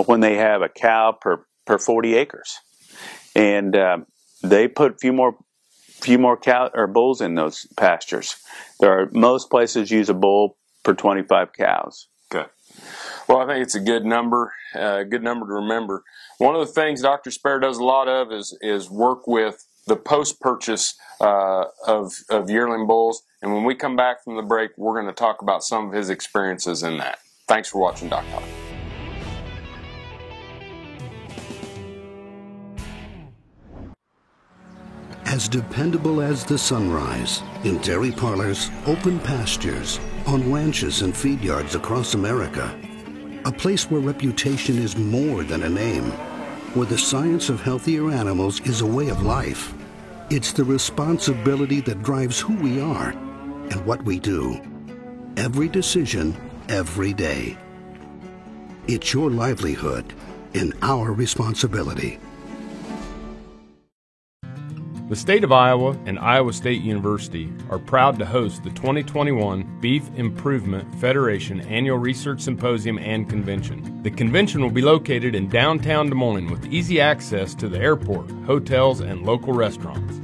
when 0.06 0.20
they 0.20 0.36
have 0.36 0.62
a 0.62 0.68
cow 0.68 1.12
per 1.12 1.44
per 1.66 1.78
40 1.78 2.14
acres, 2.14 2.58
and 3.34 3.76
um, 3.76 4.06
they 4.42 4.68
put 4.68 4.92
a 4.92 4.98
few 4.98 5.12
more 5.12 5.36
few 6.02 6.18
more 6.18 6.36
cow 6.36 6.68
or 6.74 6.86
bulls 6.86 7.20
in 7.20 7.36
those 7.36 7.66
pastures. 7.76 8.36
There 8.80 8.90
are 8.90 9.08
most 9.12 9.50
places 9.50 9.90
use 9.90 10.08
a 10.08 10.14
bull 10.14 10.56
per 10.82 10.94
25 10.94 11.52
cows. 11.52 12.08
Okay. 12.34 12.48
Well, 13.28 13.38
I 13.38 13.46
think 13.46 13.62
it's 13.62 13.74
a 13.74 13.80
good 13.80 14.04
number, 14.04 14.52
uh, 14.74 15.04
good 15.04 15.22
number 15.22 15.46
to 15.46 15.52
remember. 15.52 16.02
One 16.38 16.56
of 16.56 16.66
the 16.66 16.72
things 16.72 17.02
Dr. 17.02 17.30
Spare 17.30 17.60
does 17.60 17.78
a 17.78 17.84
lot 17.84 18.08
of 18.08 18.32
is 18.32 18.56
is 18.60 18.90
work 18.90 19.26
with 19.26 19.64
the 19.86 19.96
post 19.96 20.40
purchase 20.40 20.94
uh, 21.20 21.64
of 21.86 22.14
of 22.30 22.50
yearling 22.50 22.86
bulls. 22.86 23.22
And 23.42 23.52
when 23.52 23.64
we 23.64 23.74
come 23.74 23.96
back 23.96 24.24
from 24.24 24.36
the 24.36 24.42
break, 24.42 24.70
we're 24.76 24.94
going 24.94 25.06
to 25.06 25.12
talk 25.12 25.42
about 25.42 25.62
some 25.62 25.88
of 25.88 25.92
his 25.92 26.10
experiences 26.10 26.82
in 26.82 26.98
that. 26.98 27.18
Thanks 27.46 27.68
for 27.68 27.80
watching 27.80 28.08
Doc 28.08 28.24
Talk. 28.30 28.61
As 35.32 35.48
dependable 35.48 36.20
as 36.20 36.44
the 36.44 36.58
sunrise, 36.58 37.42
in 37.64 37.78
dairy 37.78 38.12
parlors, 38.12 38.70
open 38.84 39.18
pastures, 39.18 39.98
on 40.26 40.52
ranches 40.52 41.00
and 41.00 41.16
feed 41.16 41.40
yards 41.40 41.74
across 41.74 42.12
America. 42.12 42.78
A 43.46 43.50
place 43.50 43.90
where 43.90 44.02
reputation 44.02 44.76
is 44.76 44.94
more 44.94 45.42
than 45.42 45.62
a 45.62 45.70
name, 45.70 46.10
where 46.74 46.84
the 46.84 46.98
science 46.98 47.48
of 47.48 47.62
healthier 47.62 48.10
animals 48.10 48.60
is 48.66 48.82
a 48.82 48.86
way 48.86 49.08
of 49.08 49.22
life. 49.22 49.72
It's 50.28 50.52
the 50.52 50.64
responsibility 50.64 51.80
that 51.80 52.02
drives 52.02 52.38
who 52.38 52.54
we 52.56 52.78
are 52.78 53.12
and 53.70 53.86
what 53.86 54.04
we 54.04 54.20
do. 54.20 54.60
Every 55.38 55.70
decision, 55.70 56.36
every 56.68 57.14
day. 57.14 57.56
It's 58.86 59.14
your 59.14 59.30
livelihood 59.30 60.12
and 60.52 60.74
our 60.82 61.10
responsibility. 61.10 62.18
The 65.12 65.16
state 65.16 65.44
of 65.44 65.52
Iowa 65.52 65.90
and 66.06 66.18
Iowa 66.18 66.54
State 66.54 66.80
University 66.80 67.52
are 67.68 67.78
proud 67.78 68.18
to 68.18 68.24
host 68.24 68.64
the 68.64 68.70
2021 68.70 69.78
Beef 69.78 70.08
Improvement 70.16 70.94
Federation 70.94 71.60
Annual 71.60 71.98
Research 71.98 72.40
Symposium 72.40 72.98
and 72.98 73.28
Convention. 73.28 74.02
The 74.02 74.10
convention 74.10 74.62
will 74.62 74.70
be 74.70 74.80
located 74.80 75.34
in 75.34 75.50
downtown 75.50 76.08
Des 76.08 76.14
Moines 76.14 76.50
with 76.50 76.64
easy 76.72 76.98
access 76.98 77.54
to 77.56 77.68
the 77.68 77.78
airport, 77.78 78.30
hotels, 78.46 79.00
and 79.00 79.26
local 79.26 79.52
restaurants. 79.52 80.18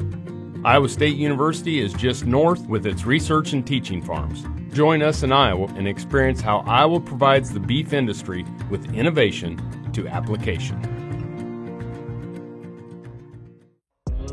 Iowa 0.65 0.89
State 0.89 1.19
University 1.19 1.81
is 1.81 1.93
just 1.93 2.25
north 2.25 2.67
with 2.67 2.87
its 2.87 3.05
research 3.05 3.53
and 3.53 3.67
teaching 3.67 4.01
farms. 4.01 4.43
Join 4.73 5.03
us 5.03 5.23
in 5.23 5.33
Iowa 5.33 5.67
and 5.77 5.87
experience 5.87 6.41
how 6.41 6.61
Iowa 6.61 6.99
provides 6.99 7.51
the 7.51 7.61
beef 7.61 7.93
industry 7.93 8.47
with 8.71 8.95
innovation 8.95 9.61
to 9.93 10.09
application. 10.09 10.98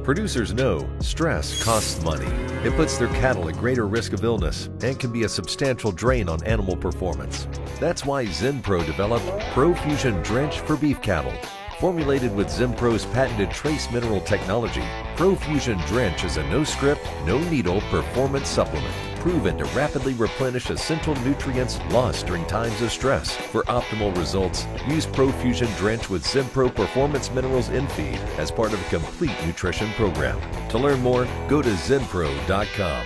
Producers 0.06 0.54
know 0.54 0.88
stress 1.00 1.63
costs 1.63 2.00
money. 2.04 2.28
It 2.63 2.76
puts 2.76 3.00
their 3.00 3.08
cattle 3.08 3.50
at 3.50 3.58
greater 3.58 3.88
risk 3.88 4.13
of 4.13 4.24
illness 4.24 4.70
and 4.84 5.00
can 5.00 5.12
be 5.12 5.24
a 5.24 5.28
substantial 5.28 5.91
drain 5.91 6.30
on 6.30 6.44
animal 6.44 6.78
performance. 6.78 7.48
That's 7.80 8.06
why 8.06 8.28
Zinpro 8.28 8.86
developed 8.86 9.26
ProFusion 9.56 10.24
Drench 10.24 10.60
for 10.60 10.78
beef 10.78 11.02
cattle. 11.02 11.34
Formulated 11.80 12.36
with 12.36 12.50
Zinpro's 12.50 13.08
patented 13.08 13.50
trace 13.50 13.91
mineral 13.91 14.22
technology, 14.22 14.84
ProFusion 15.15 15.84
Drench 15.88 16.24
is 16.24 16.38
a 16.38 16.48
no 16.50 16.63
script, 16.63 17.04
no 17.26 17.39
needle 17.50 17.82
performance 17.89 18.48
supplement 18.48 18.94
proven 19.25 19.57
to 19.57 19.65
rapidly 19.75 20.13
replenish 20.13 20.69
essential 20.69 21.15
nutrients 21.21 21.79
lost 21.89 22.27
during 22.27 22.45
times 22.45 22.79
of 22.83 22.91
stress. 22.91 23.35
For 23.35 23.63
optimal 23.63 24.15
results, 24.15 24.67
use 24.88 25.07
ProFusion 25.07 25.75
Drench 25.79 26.11
with 26.11 26.23
Zinpro 26.23 26.73
Performance 26.73 27.31
Minerals 27.31 27.69
in 27.69 27.88
feed 27.88 28.19
as 28.38 28.51
part 28.51 28.71
of 28.71 28.79
a 28.79 28.89
complete 28.89 29.35
nutrition 29.43 29.89
program. 29.93 30.39
To 30.69 30.77
learn 30.77 31.01
more, 31.01 31.27
go 31.47 31.63
to 31.63 31.69
zinpro.com. 31.69 33.05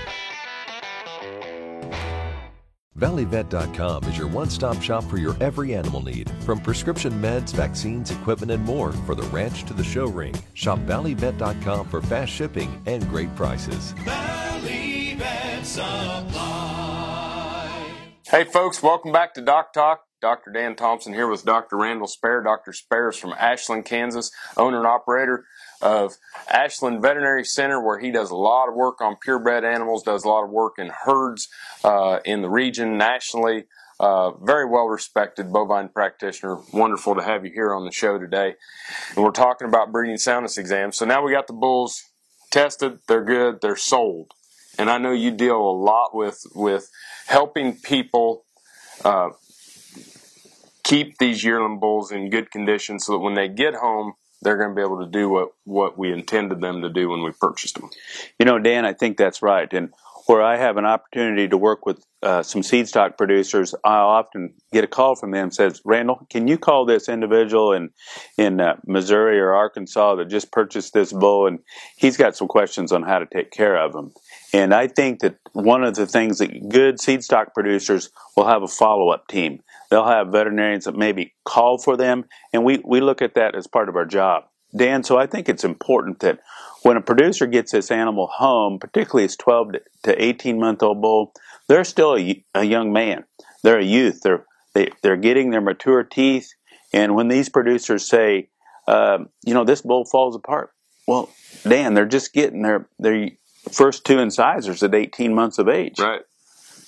ValleyVet.com 2.98 4.04
is 4.04 4.18
your 4.18 4.28
one 4.28 4.50
stop 4.50 4.82
shop 4.82 5.06
for 5.06 5.16
your 5.16 5.38
every 5.40 5.74
animal 5.74 6.04
need, 6.04 6.30
from 6.42 6.60
prescription 6.60 7.14
meds, 7.14 7.54
vaccines, 7.54 8.12
equipment, 8.12 8.52
and 8.52 8.66
more 8.66 8.92
for 8.92 9.16
the 9.16 9.24
ranch 9.28 9.64
to 9.64 9.74
the 9.74 9.86
show 9.86 10.08
ring. 10.08 10.36
Shop 10.54 10.80
ValleyVet.com 10.80 11.88
for 11.88 12.02
fast 12.02 12.34
shipping 12.34 12.82
and 12.88 13.08
great 13.08 13.34
prices. 13.38 13.94
Vet 15.60 15.66
Supply. 15.66 17.12
Hey, 18.28 18.46
folks, 18.46 18.82
welcome 18.82 19.12
back 19.12 19.34
to 19.34 19.42
Doc 19.42 19.74
Talk. 19.74 20.06
Dr. 20.22 20.52
Dan 20.52 20.76
Thompson 20.76 21.14
here 21.14 21.28
with 21.28 21.44
Dr. 21.46 21.78
Randall 21.78 22.08
Spare. 22.08 22.42
Dr. 22.44 22.74
Spare 22.74 23.10
is 23.10 23.18
from 23.18 23.34
Ashland, 23.38 23.86
Kansas, 23.86 24.32
owner 24.58 24.78
and 24.78 24.88
operator 24.88 25.46
of 25.82 26.16
Ashland 26.50 27.02
Veterinary 27.02 27.46
Center, 27.46 27.82
where 27.82 28.00
he 28.00 28.12
does 28.12 28.30
a 28.30 28.36
lot 28.36 28.68
of 28.68 28.76
work 28.76 29.00
on 29.02 29.16
purebred 29.16 29.64
animals, 29.64 30.04
does 30.04 30.26
a 30.26 30.28
lot 30.28 30.44
of 30.44 30.50
work 30.50 30.74
in 30.78 30.92
herds 31.06 31.48
uh, 31.84 32.20
in 32.26 32.42
the 32.42 32.50
region 32.50 32.98
nationally. 32.98 33.66
Uh, 34.00 34.32
very 34.32 34.66
well 34.66 34.88
respected 34.88 35.52
bovine 35.52 35.90
practitioner. 35.90 36.58
Wonderful 36.74 37.16
to 37.16 37.22
have 37.22 37.46
you 37.46 37.52
here 37.54 37.74
on 37.74 37.86
the 37.86 37.92
show 37.92 38.18
today. 38.18 38.56
And 39.16 39.24
we're 39.24 39.32
talking 39.32 39.68
about 39.68 39.92
breeding 39.92 40.18
soundness 40.18 40.58
exams. 40.58 40.98
So 40.98 41.06
now 41.06 41.24
we 41.24 41.34
got 41.34 41.48
the 41.48 41.54
bulls 41.54 42.02
tested, 42.52 43.00
they're 43.08 43.26
good, 43.26 43.60
they're 43.62 43.76
sold. 43.76 44.34
And 44.80 44.90
I 44.90 44.98
know 44.98 45.12
you 45.12 45.32
deal 45.32 45.58
a 45.58 45.76
lot 45.78 46.16
with 46.16 46.42
with 46.56 46.90
helping 47.28 47.76
people 47.76 48.46
uh, 49.04 49.30
keep 50.84 51.18
these 51.20 51.44
yearling 51.44 51.80
bulls 51.80 52.12
in 52.12 52.30
good 52.30 52.50
condition 52.50 53.00
so 53.00 53.14
that 53.14 53.20
when 53.20 53.36
they 53.36 53.48
get 53.48 53.76
home, 53.76 54.14
they're 54.42 54.58
going 54.58 54.70
to 54.70 54.76
be 54.76 54.82
able 54.82 55.06
to 55.06 55.12
do 55.12 55.30
what, 55.30 55.50
what 55.66 55.98
we 55.98 56.12
intended 56.12 56.62
them 56.62 56.82
to 56.82 56.90
do 56.90 57.10
when 57.10 57.24
we 57.24 57.32
purchased 57.32 57.76
them. 57.76 57.90
You 58.40 58.46
know, 58.46 58.58
Dan, 58.58 58.86
I 58.86 58.94
think 58.94 59.18
that's 59.18 59.42
right. 59.42 59.72
And 59.74 59.94
where 60.28 60.42
I 60.42 60.58
have 60.58 60.78
an 60.78 60.86
opportunity 60.86 61.48
to 61.48 61.58
work 61.58 61.86
with 61.86 62.06
uh, 62.22 62.44
some 62.44 62.62
seed 62.62 62.88
stock 62.88 63.18
producers, 63.18 63.74
I 63.84 63.98
often 63.98 64.54
get 64.72 64.84
a 64.84 64.88
call 64.88 65.16
from 65.16 65.32
them 65.32 65.50
says, 65.52 65.82
Randall, 65.84 66.28
can 66.30 66.48
you 66.48 66.58
call 66.58 66.86
this 66.86 67.10
individual 67.10 67.74
in 67.74 67.90
in 68.38 68.62
uh, 68.62 68.76
Missouri 68.86 69.40
or 69.40 69.54
Arkansas 69.54 70.16
that 70.16 70.30
just 70.30 70.52
purchased 70.52 70.94
this 70.94 71.12
bull, 71.12 71.48
and 71.48 71.60
he's 71.98 72.16
got 72.16 72.36
some 72.36 72.48
questions 72.48 72.92
on 72.92 73.04
how 73.04 73.20
to 73.20 73.26
take 73.26 73.52
care 73.52 73.76
of 73.76 73.92
them. 73.92 74.14
And 74.54 74.74
I 74.74 74.88
think 74.88 75.20
that 75.20 75.38
one 75.54 75.84
of 75.84 75.96
the 75.96 76.08
things 76.08 76.40
that 76.40 76.70
good 76.70 77.00
seed 77.00 77.24
stock 77.24 77.54
producers 77.54 78.10
will 78.36 78.48
have 78.48 78.64
a 78.64 78.68
follow 78.68 79.10
up 79.10 79.28
team. 79.28 79.62
They'll 79.90 80.08
have 80.08 80.30
veterinarians 80.30 80.86
that 80.86 80.96
maybe 80.96 81.34
call 81.46 81.78
for 81.78 81.98
them, 81.98 82.26
and 82.54 82.64
we, 82.64 82.82
we 82.86 83.02
look 83.02 83.22
at 83.22 83.36
that 83.36 83.56
as 83.56 83.68
part 83.68 83.90
of 83.90 83.96
our 83.96 84.06
job. 84.06 84.46
Dan, 84.76 85.04
so 85.04 85.18
I 85.18 85.26
think 85.26 85.50
it's 85.50 85.64
important 85.64 86.20
that 86.20 86.40
when 86.84 86.98
a 86.98 87.02
producer 87.02 87.48
gets 87.48 87.72
this 87.72 87.90
animal 87.92 88.28
home, 88.28 88.78
particularly 88.80 89.26
its 89.26 89.36
12 89.36 89.74
to 90.04 90.24
18 90.24 90.60
month 90.60 90.84
old 90.84 91.02
bull, 91.02 91.34
they're 91.68 91.84
still 91.84 92.16
a, 92.16 92.44
a 92.54 92.64
young 92.64 92.94
man. 92.94 93.26
They're 93.64 93.80
a 93.80 93.84
youth. 93.84 94.22
They're, 94.22 94.46
they, 94.74 94.92
they're 95.02 95.18
getting 95.18 95.50
their 95.50 95.62
mature 95.62 96.04
teeth. 96.04 96.54
And 96.94 97.16
when 97.16 97.28
these 97.28 97.50
producers 97.50 98.08
say, 98.08 98.50
uh, 98.88 99.20
you 99.44 99.54
know, 99.54 99.64
this 99.64 99.82
bull 99.82 100.06
falls 100.06 100.36
apart, 100.36 100.72
well, 101.08 101.30
Dan, 101.64 101.96
they're 101.96 102.06
just 102.06 102.34
getting 102.34 102.62
their, 102.62 102.88
their 103.00 103.30
first 103.72 104.06
two 104.06 104.20
incisors 104.20 104.84
at 104.84 104.94
18 104.94 105.34
months 105.34 105.60
of 105.60 105.68
age. 105.68 106.00
Right. 106.00 106.22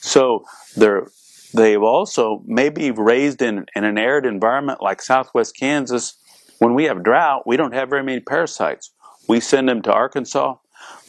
So 0.01 0.45
they're 0.75 1.07
they've 1.53 1.81
also 1.81 2.41
maybe 2.45 2.91
raised 2.91 3.41
in, 3.41 3.65
in 3.75 3.83
an 3.83 3.97
arid 3.97 4.25
environment 4.25 4.81
like 4.81 5.01
southwest 5.01 5.55
Kansas. 5.57 6.17
When 6.59 6.73
we 6.75 6.85
have 6.85 7.03
drought, 7.03 7.45
we 7.45 7.57
don't 7.57 7.73
have 7.73 7.89
very 7.89 8.03
many 8.03 8.21
parasites. 8.21 8.91
We 9.27 9.39
send 9.39 9.67
them 9.67 9.81
to 9.83 9.91
Arkansas. 9.91 10.55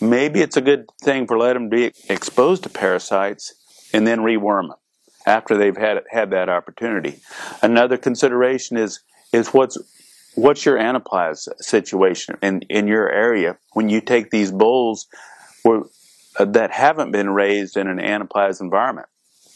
Maybe 0.00 0.40
it's 0.40 0.56
a 0.56 0.60
good 0.60 0.86
thing 1.02 1.26
for 1.26 1.38
let 1.38 1.54
them 1.54 1.68
be 1.68 1.92
exposed 2.08 2.64
to 2.64 2.68
parasites 2.68 3.54
and 3.92 4.06
then 4.06 4.20
reworm 4.20 4.68
them 4.68 4.78
after 5.26 5.56
they've 5.56 5.76
had 5.76 6.02
had 6.10 6.30
that 6.30 6.48
opportunity. 6.48 7.20
Another 7.62 7.96
consideration 7.96 8.76
is 8.76 9.00
is 9.32 9.48
what's 9.48 9.78
what's 10.34 10.64
your 10.64 10.78
anaplasm 10.78 11.54
situation 11.58 12.36
in 12.42 12.62
in 12.68 12.86
your 12.86 13.10
area 13.10 13.58
when 13.72 13.88
you 13.88 14.00
take 14.00 14.30
these 14.30 14.50
bulls 14.50 15.06
where, 15.62 15.82
uh, 16.38 16.44
that 16.44 16.70
haven't 16.70 17.12
been 17.12 17.30
raised 17.30 17.76
in 17.76 17.88
an 17.88 17.98
anaplasm 17.98 18.62
environment. 18.62 19.08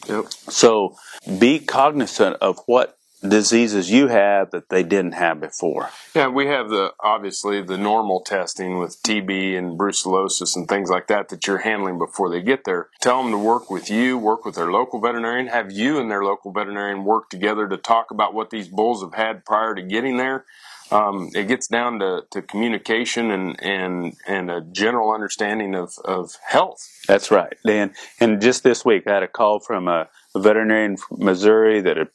Yep. 0.08 0.26
So 0.32 0.96
be 1.38 1.58
cognizant 1.58 2.36
of 2.40 2.60
what 2.66 2.96
diseases 3.28 3.90
you 3.90 4.08
have 4.08 4.50
that 4.50 4.68
they 4.68 4.82
didn't 4.82 5.12
have 5.12 5.40
before. 5.40 5.90
Yeah, 6.14 6.28
we 6.28 6.46
have 6.46 6.68
the 6.68 6.92
obviously 7.00 7.62
the 7.62 7.78
normal 7.78 8.20
testing 8.20 8.78
with 8.78 9.02
TB 9.02 9.56
and 9.56 9.78
brucellosis 9.78 10.54
and 10.54 10.68
things 10.68 10.90
like 10.90 11.06
that 11.08 11.28
that 11.30 11.46
you're 11.46 11.58
handling 11.58 11.98
before 11.98 12.30
they 12.30 12.42
get 12.42 12.64
there. 12.64 12.90
Tell 13.00 13.22
them 13.22 13.32
to 13.32 13.38
work 13.38 13.70
with 13.70 13.90
you, 13.90 14.18
work 14.18 14.44
with 14.44 14.54
their 14.54 14.70
local 14.70 15.00
veterinarian, 15.00 15.48
have 15.48 15.72
you 15.72 15.98
and 15.98 16.10
their 16.10 16.22
local 16.22 16.52
veterinarian 16.52 17.04
work 17.04 17.30
together 17.30 17.68
to 17.68 17.76
talk 17.76 18.10
about 18.10 18.34
what 18.34 18.50
these 18.50 18.68
bulls 18.68 19.02
have 19.02 19.14
had 19.14 19.44
prior 19.44 19.74
to 19.74 19.82
getting 19.82 20.16
there. 20.16 20.44
Um, 20.90 21.30
it 21.34 21.48
gets 21.48 21.66
down 21.66 21.98
to, 21.98 22.22
to 22.30 22.42
communication 22.42 23.30
and, 23.30 23.62
and 23.62 24.14
and 24.26 24.50
a 24.50 24.60
general 24.60 25.12
understanding 25.12 25.74
of, 25.74 25.92
of 26.04 26.36
health. 26.46 26.78
That's 27.08 27.30
right, 27.30 27.52
Dan. 27.66 27.92
And 28.20 28.40
just 28.40 28.62
this 28.62 28.84
week, 28.84 29.04
I 29.08 29.14
had 29.14 29.22
a 29.22 29.28
call 29.28 29.58
from 29.60 29.88
a, 29.88 30.08
a 30.34 30.40
veterinarian 30.40 30.96
from 30.96 31.24
Missouri 31.24 31.80
that 31.80 31.96
had, 31.96 32.08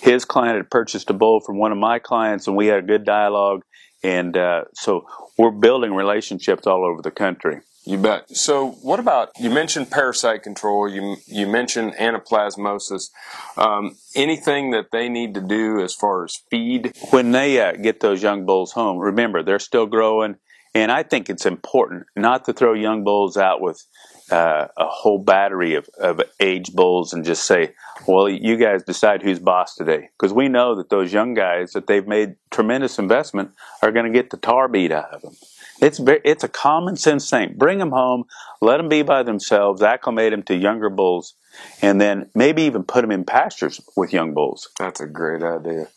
his 0.00 0.24
client 0.24 0.56
had 0.56 0.70
purchased 0.70 1.10
a 1.10 1.14
bull 1.14 1.40
from 1.40 1.58
one 1.58 1.72
of 1.72 1.78
my 1.78 1.98
clients, 1.98 2.46
and 2.46 2.56
we 2.56 2.66
had 2.66 2.78
a 2.78 2.86
good 2.86 3.04
dialogue. 3.04 3.62
And 4.02 4.36
uh, 4.36 4.64
so 4.74 5.06
we're 5.38 5.50
building 5.50 5.92
relationships 5.94 6.66
all 6.66 6.84
over 6.84 7.02
the 7.02 7.10
country. 7.10 7.60
You 7.86 7.98
bet. 7.98 8.30
So, 8.34 8.70
what 8.80 8.98
about 8.98 9.32
you 9.38 9.50
mentioned 9.50 9.90
parasite 9.90 10.42
control? 10.42 10.88
You 10.88 11.16
you 11.26 11.46
mentioned 11.46 11.94
anaplasmosis. 11.94 13.10
Um, 13.58 13.96
anything 14.14 14.70
that 14.70 14.90
they 14.90 15.10
need 15.10 15.34
to 15.34 15.42
do 15.42 15.82
as 15.82 15.94
far 15.94 16.24
as 16.24 16.34
feed? 16.50 16.96
When 17.10 17.32
they 17.32 17.60
uh, 17.60 17.72
get 17.72 18.00
those 18.00 18.22
young 18.22 18.46
bulls 18.46 18.72
home, 18.72 18.98
remember 18.98 19.42
they're 19.42 19.58
still 19.58 19.84
growing, 19.84 20.36
and 20.74 20.90
I 20.90 21.02
think 21.02 21.28
it's 21.28 21.44
important 21.44 22.06
not 22.16 22.46
to 22.46 22.54
throw 22.54 22.72
young 22.72 23.04
bulls 23.04 23.36
out 23.36 23.60
with 23.60 23.84
uh, 24.30 24.68
a 24.78 24.86
whole 24.86 25.18
battery 25.18 25.74
of, 25.74 25.86
of 26.00 26.22
age 26.40 26.72
bulls 26.72 27.12
and 27.12 27.22
just 27.22 27.44
say, 27.44 27.74
"Well, 28.08 28.30
you 28.30 28.56
guys 28.56 28.82
decide 28.82 29.22
who's 29.22 29.38
boss 29.38 29.74
today," 29.74 30.08
because 30.18 30.32
we 30.32 30.48
know 30.48 30.74
that 30.76 30.88
those 30.88 31.12
young 31.12 31.34
guys 31.34 31.72
that 31.72 31.86
they've 31.86 32.06
made 32.06 32.36
tremendous 32.50 32.98
investment 32.98 33.50
are 33.82 33.92
going 33.92 34.06
to 34.06 34.18
get 34.18 34.30
the 34.30 34.38
tar 34.38 34.68
beat 34.68 34.90
out 34.90 35.12
of 35.12 35.20
them. 35.20 35.34
It's 35.80 36.00
it's 36.02 36.44
a 36.44 36.48
common 36.48 36.96
sense 36.96 37.28
thing. 37.28 37.54
Bring 37.56 37.78
them 37.78 37.90
home, 37.90 38.24
let 38.60 38.78
them 38.78 38.88
be 38.88 39.02
by 39.02 39.22
themselves, 39.22 39.82
acclimate 39.82 40.30
them 40.30 40.42
to 40.44 40.54
younger 40.54 40.90
bulls, 40.90 41.34
and 41.82 42.00
then 42.00 42.30
maybe 42.34 42.62
even 42.62 42.84
put 42.84 43.02
them 43.02 43.10
in 43.10 43.24
pastures 43.24 43.80
with 43.96 44.12
young 44.12 44.34
bulls. 44.34 44.68
That's 44.78 45.00
a 45.00 45.06
great 45.06 45.42
idea. 45.42 45.88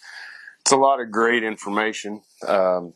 It's 0.61 0.71
a 0.71 0.77
lot 0.77 0.99
of 0.99 1.11
great 1.11 1.43
information. 1.43 2.21
Um, 2.45 2.93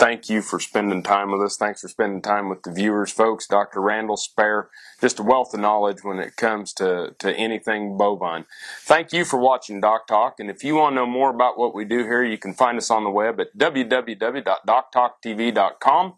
thank 0.00 0.28
you 0.30 0.40
for 0.40 0.58
spending 0.58 1.02
time 1.02 1.30
with 1.30 1.42
us. 1.42 1.58
Thanks 1.58 1.82
for 1.82 1.88
spending 1.88 2.22
time 2.22 2.48
with 2.48 2.62
the 2.62 2.72
viewers, 2.72 3.12
folks. 3.12 3.46
Dr. 3.46 3.82
Randall 3.82 4.16
Spare, 4.16 4.70
just 4.98 5.18
a 5.18 5.22
wealth 5.22 5.52
of 5.52 5.60
knowledge 5.60 6.02
when 6.02 6.18
it 6.18 6.36
comes 6.36 6.72
to, 6.74 7.14
to 7.18 7.36
anything 7.36 7.98
bovine. 7.98 8.46
Thank 8.80 9.12
you 9.12 9.26
for 9.26 9.38
watching 9.38 9.82
Doc 9.82 10.06
Talk. 10.06 10.40
And 10.40 10.48
if 10.48 10.64
you 10.64 10.76
want 10.76 10.92
to 10.92 10.96
know 10.96 11.06
more 11.06 11.28
about 11.28 11.58
what 11.58 11.74
we 11.74 11.84
do 11.84 11.98
here, 11.98 12.24
you 12.24 12.38
can 12.38 12.54
find 12.54 12.78
us 12.78 12.90
on 12.90 13.04
the 13.04 13.10
web 13.10 13.38
at 13.40 13.54
www.doctalktv.com. 13.58 16.14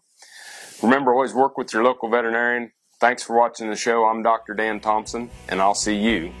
Remember, 0.81 1.13
always 1.13 1.33
work 1.33 1.57
with 1.57 1.73
your 1.73 1.83
local 1.83 2.09
veterinarian. 2.09 2.71
Thanks 3.01 3.21
for 3.21 3.37
watching 3.37 3.69
the 3.69 3.75
show. 3.75 4.05
I'm 4.05 4.23
Dr. 4.23 4.53
Dan 4.53 4.79
Thompson, 4.79 5.29
and 5.49 5.61
I'll 5.61 5.75
see 5.75 5.97
you 5.97 6.31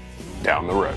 down 0.43 0.67
the 0.67 0.73
road. 0.73 0.95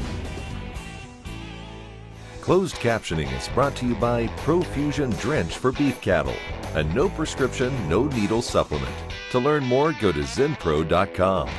Closed 2.46 2.76
captioning 2.76 3.36
is 3.36 3.48
brought 3.48 3.74
to 3.74 3.86
you 3.86 3.96
by 3.96 4.28
Profusion 4.44 5.10
Drench 5.18 5.58
for 5.58 5.72
beef 5.72 6.00
cattle, 6.00 6.36
a 6.76 6.84
no 6.84 7.08
prescription, 7.08 7.72
no 7.88 8.04
needle 8.04 8.40
supplement. 8.40 8.94
To 9.32 9.40
learn 9.40 9.64
more, 9.64 9.92
go 9.94 10.12
to 10.12 10.20
zinpro.com. 10.20 11.50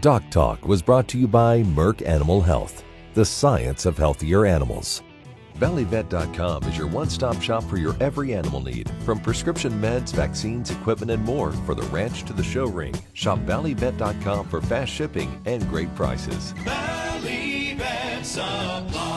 Doc 0.00 0.24
Talk 0.32 0.66
was 0.66 0.82
brought 0.82 1.06
to 1.06 1.16
you 1.16 1.28
by 1.28 1.62
Merck 1.62 2.04
Animal 2.04 2.40
Health, 2.40 2.82
the 3.14 3.24
science 3.24 3.86
of 3.86 3.96
healthier 3.96 4.44
animals. 4.46 5.04
ValleyVet.com 5.58 6.64
is 6.64 6.76
your 6.76 6.88
one 6.88 7.08
stop 7.08 7.40
shop 7.40 7.62
for 7.62 7.76
your 7.76 7.94
every 8.00 8.34
animal 8.34 8.60
need, 8.60 8.90
from 9.04 9.20
prescription 9.20 9.70
meds, 9.80 10.12
vaccines, 10.12 10.72
equipment, 10.72 11.12
and 11.12 11.24
more 11.24 11.52
for 11.52 11.76
the 11.76 11.86
ranch 11.90 12.24
to 12.24 12.32
the 12.32 12.42
show 12.42 12.66
ring. 12.66 12.96
Shop 13.12 13.38
ValleyVet.com 13.46 14.48
for 14.48 14.60
fast 14.60 14.90
shipping 14.90 15.40
and 15.46 15.68
great 15.68 15.94
prices. 15.94 16.52
Supply. 18.24 19.11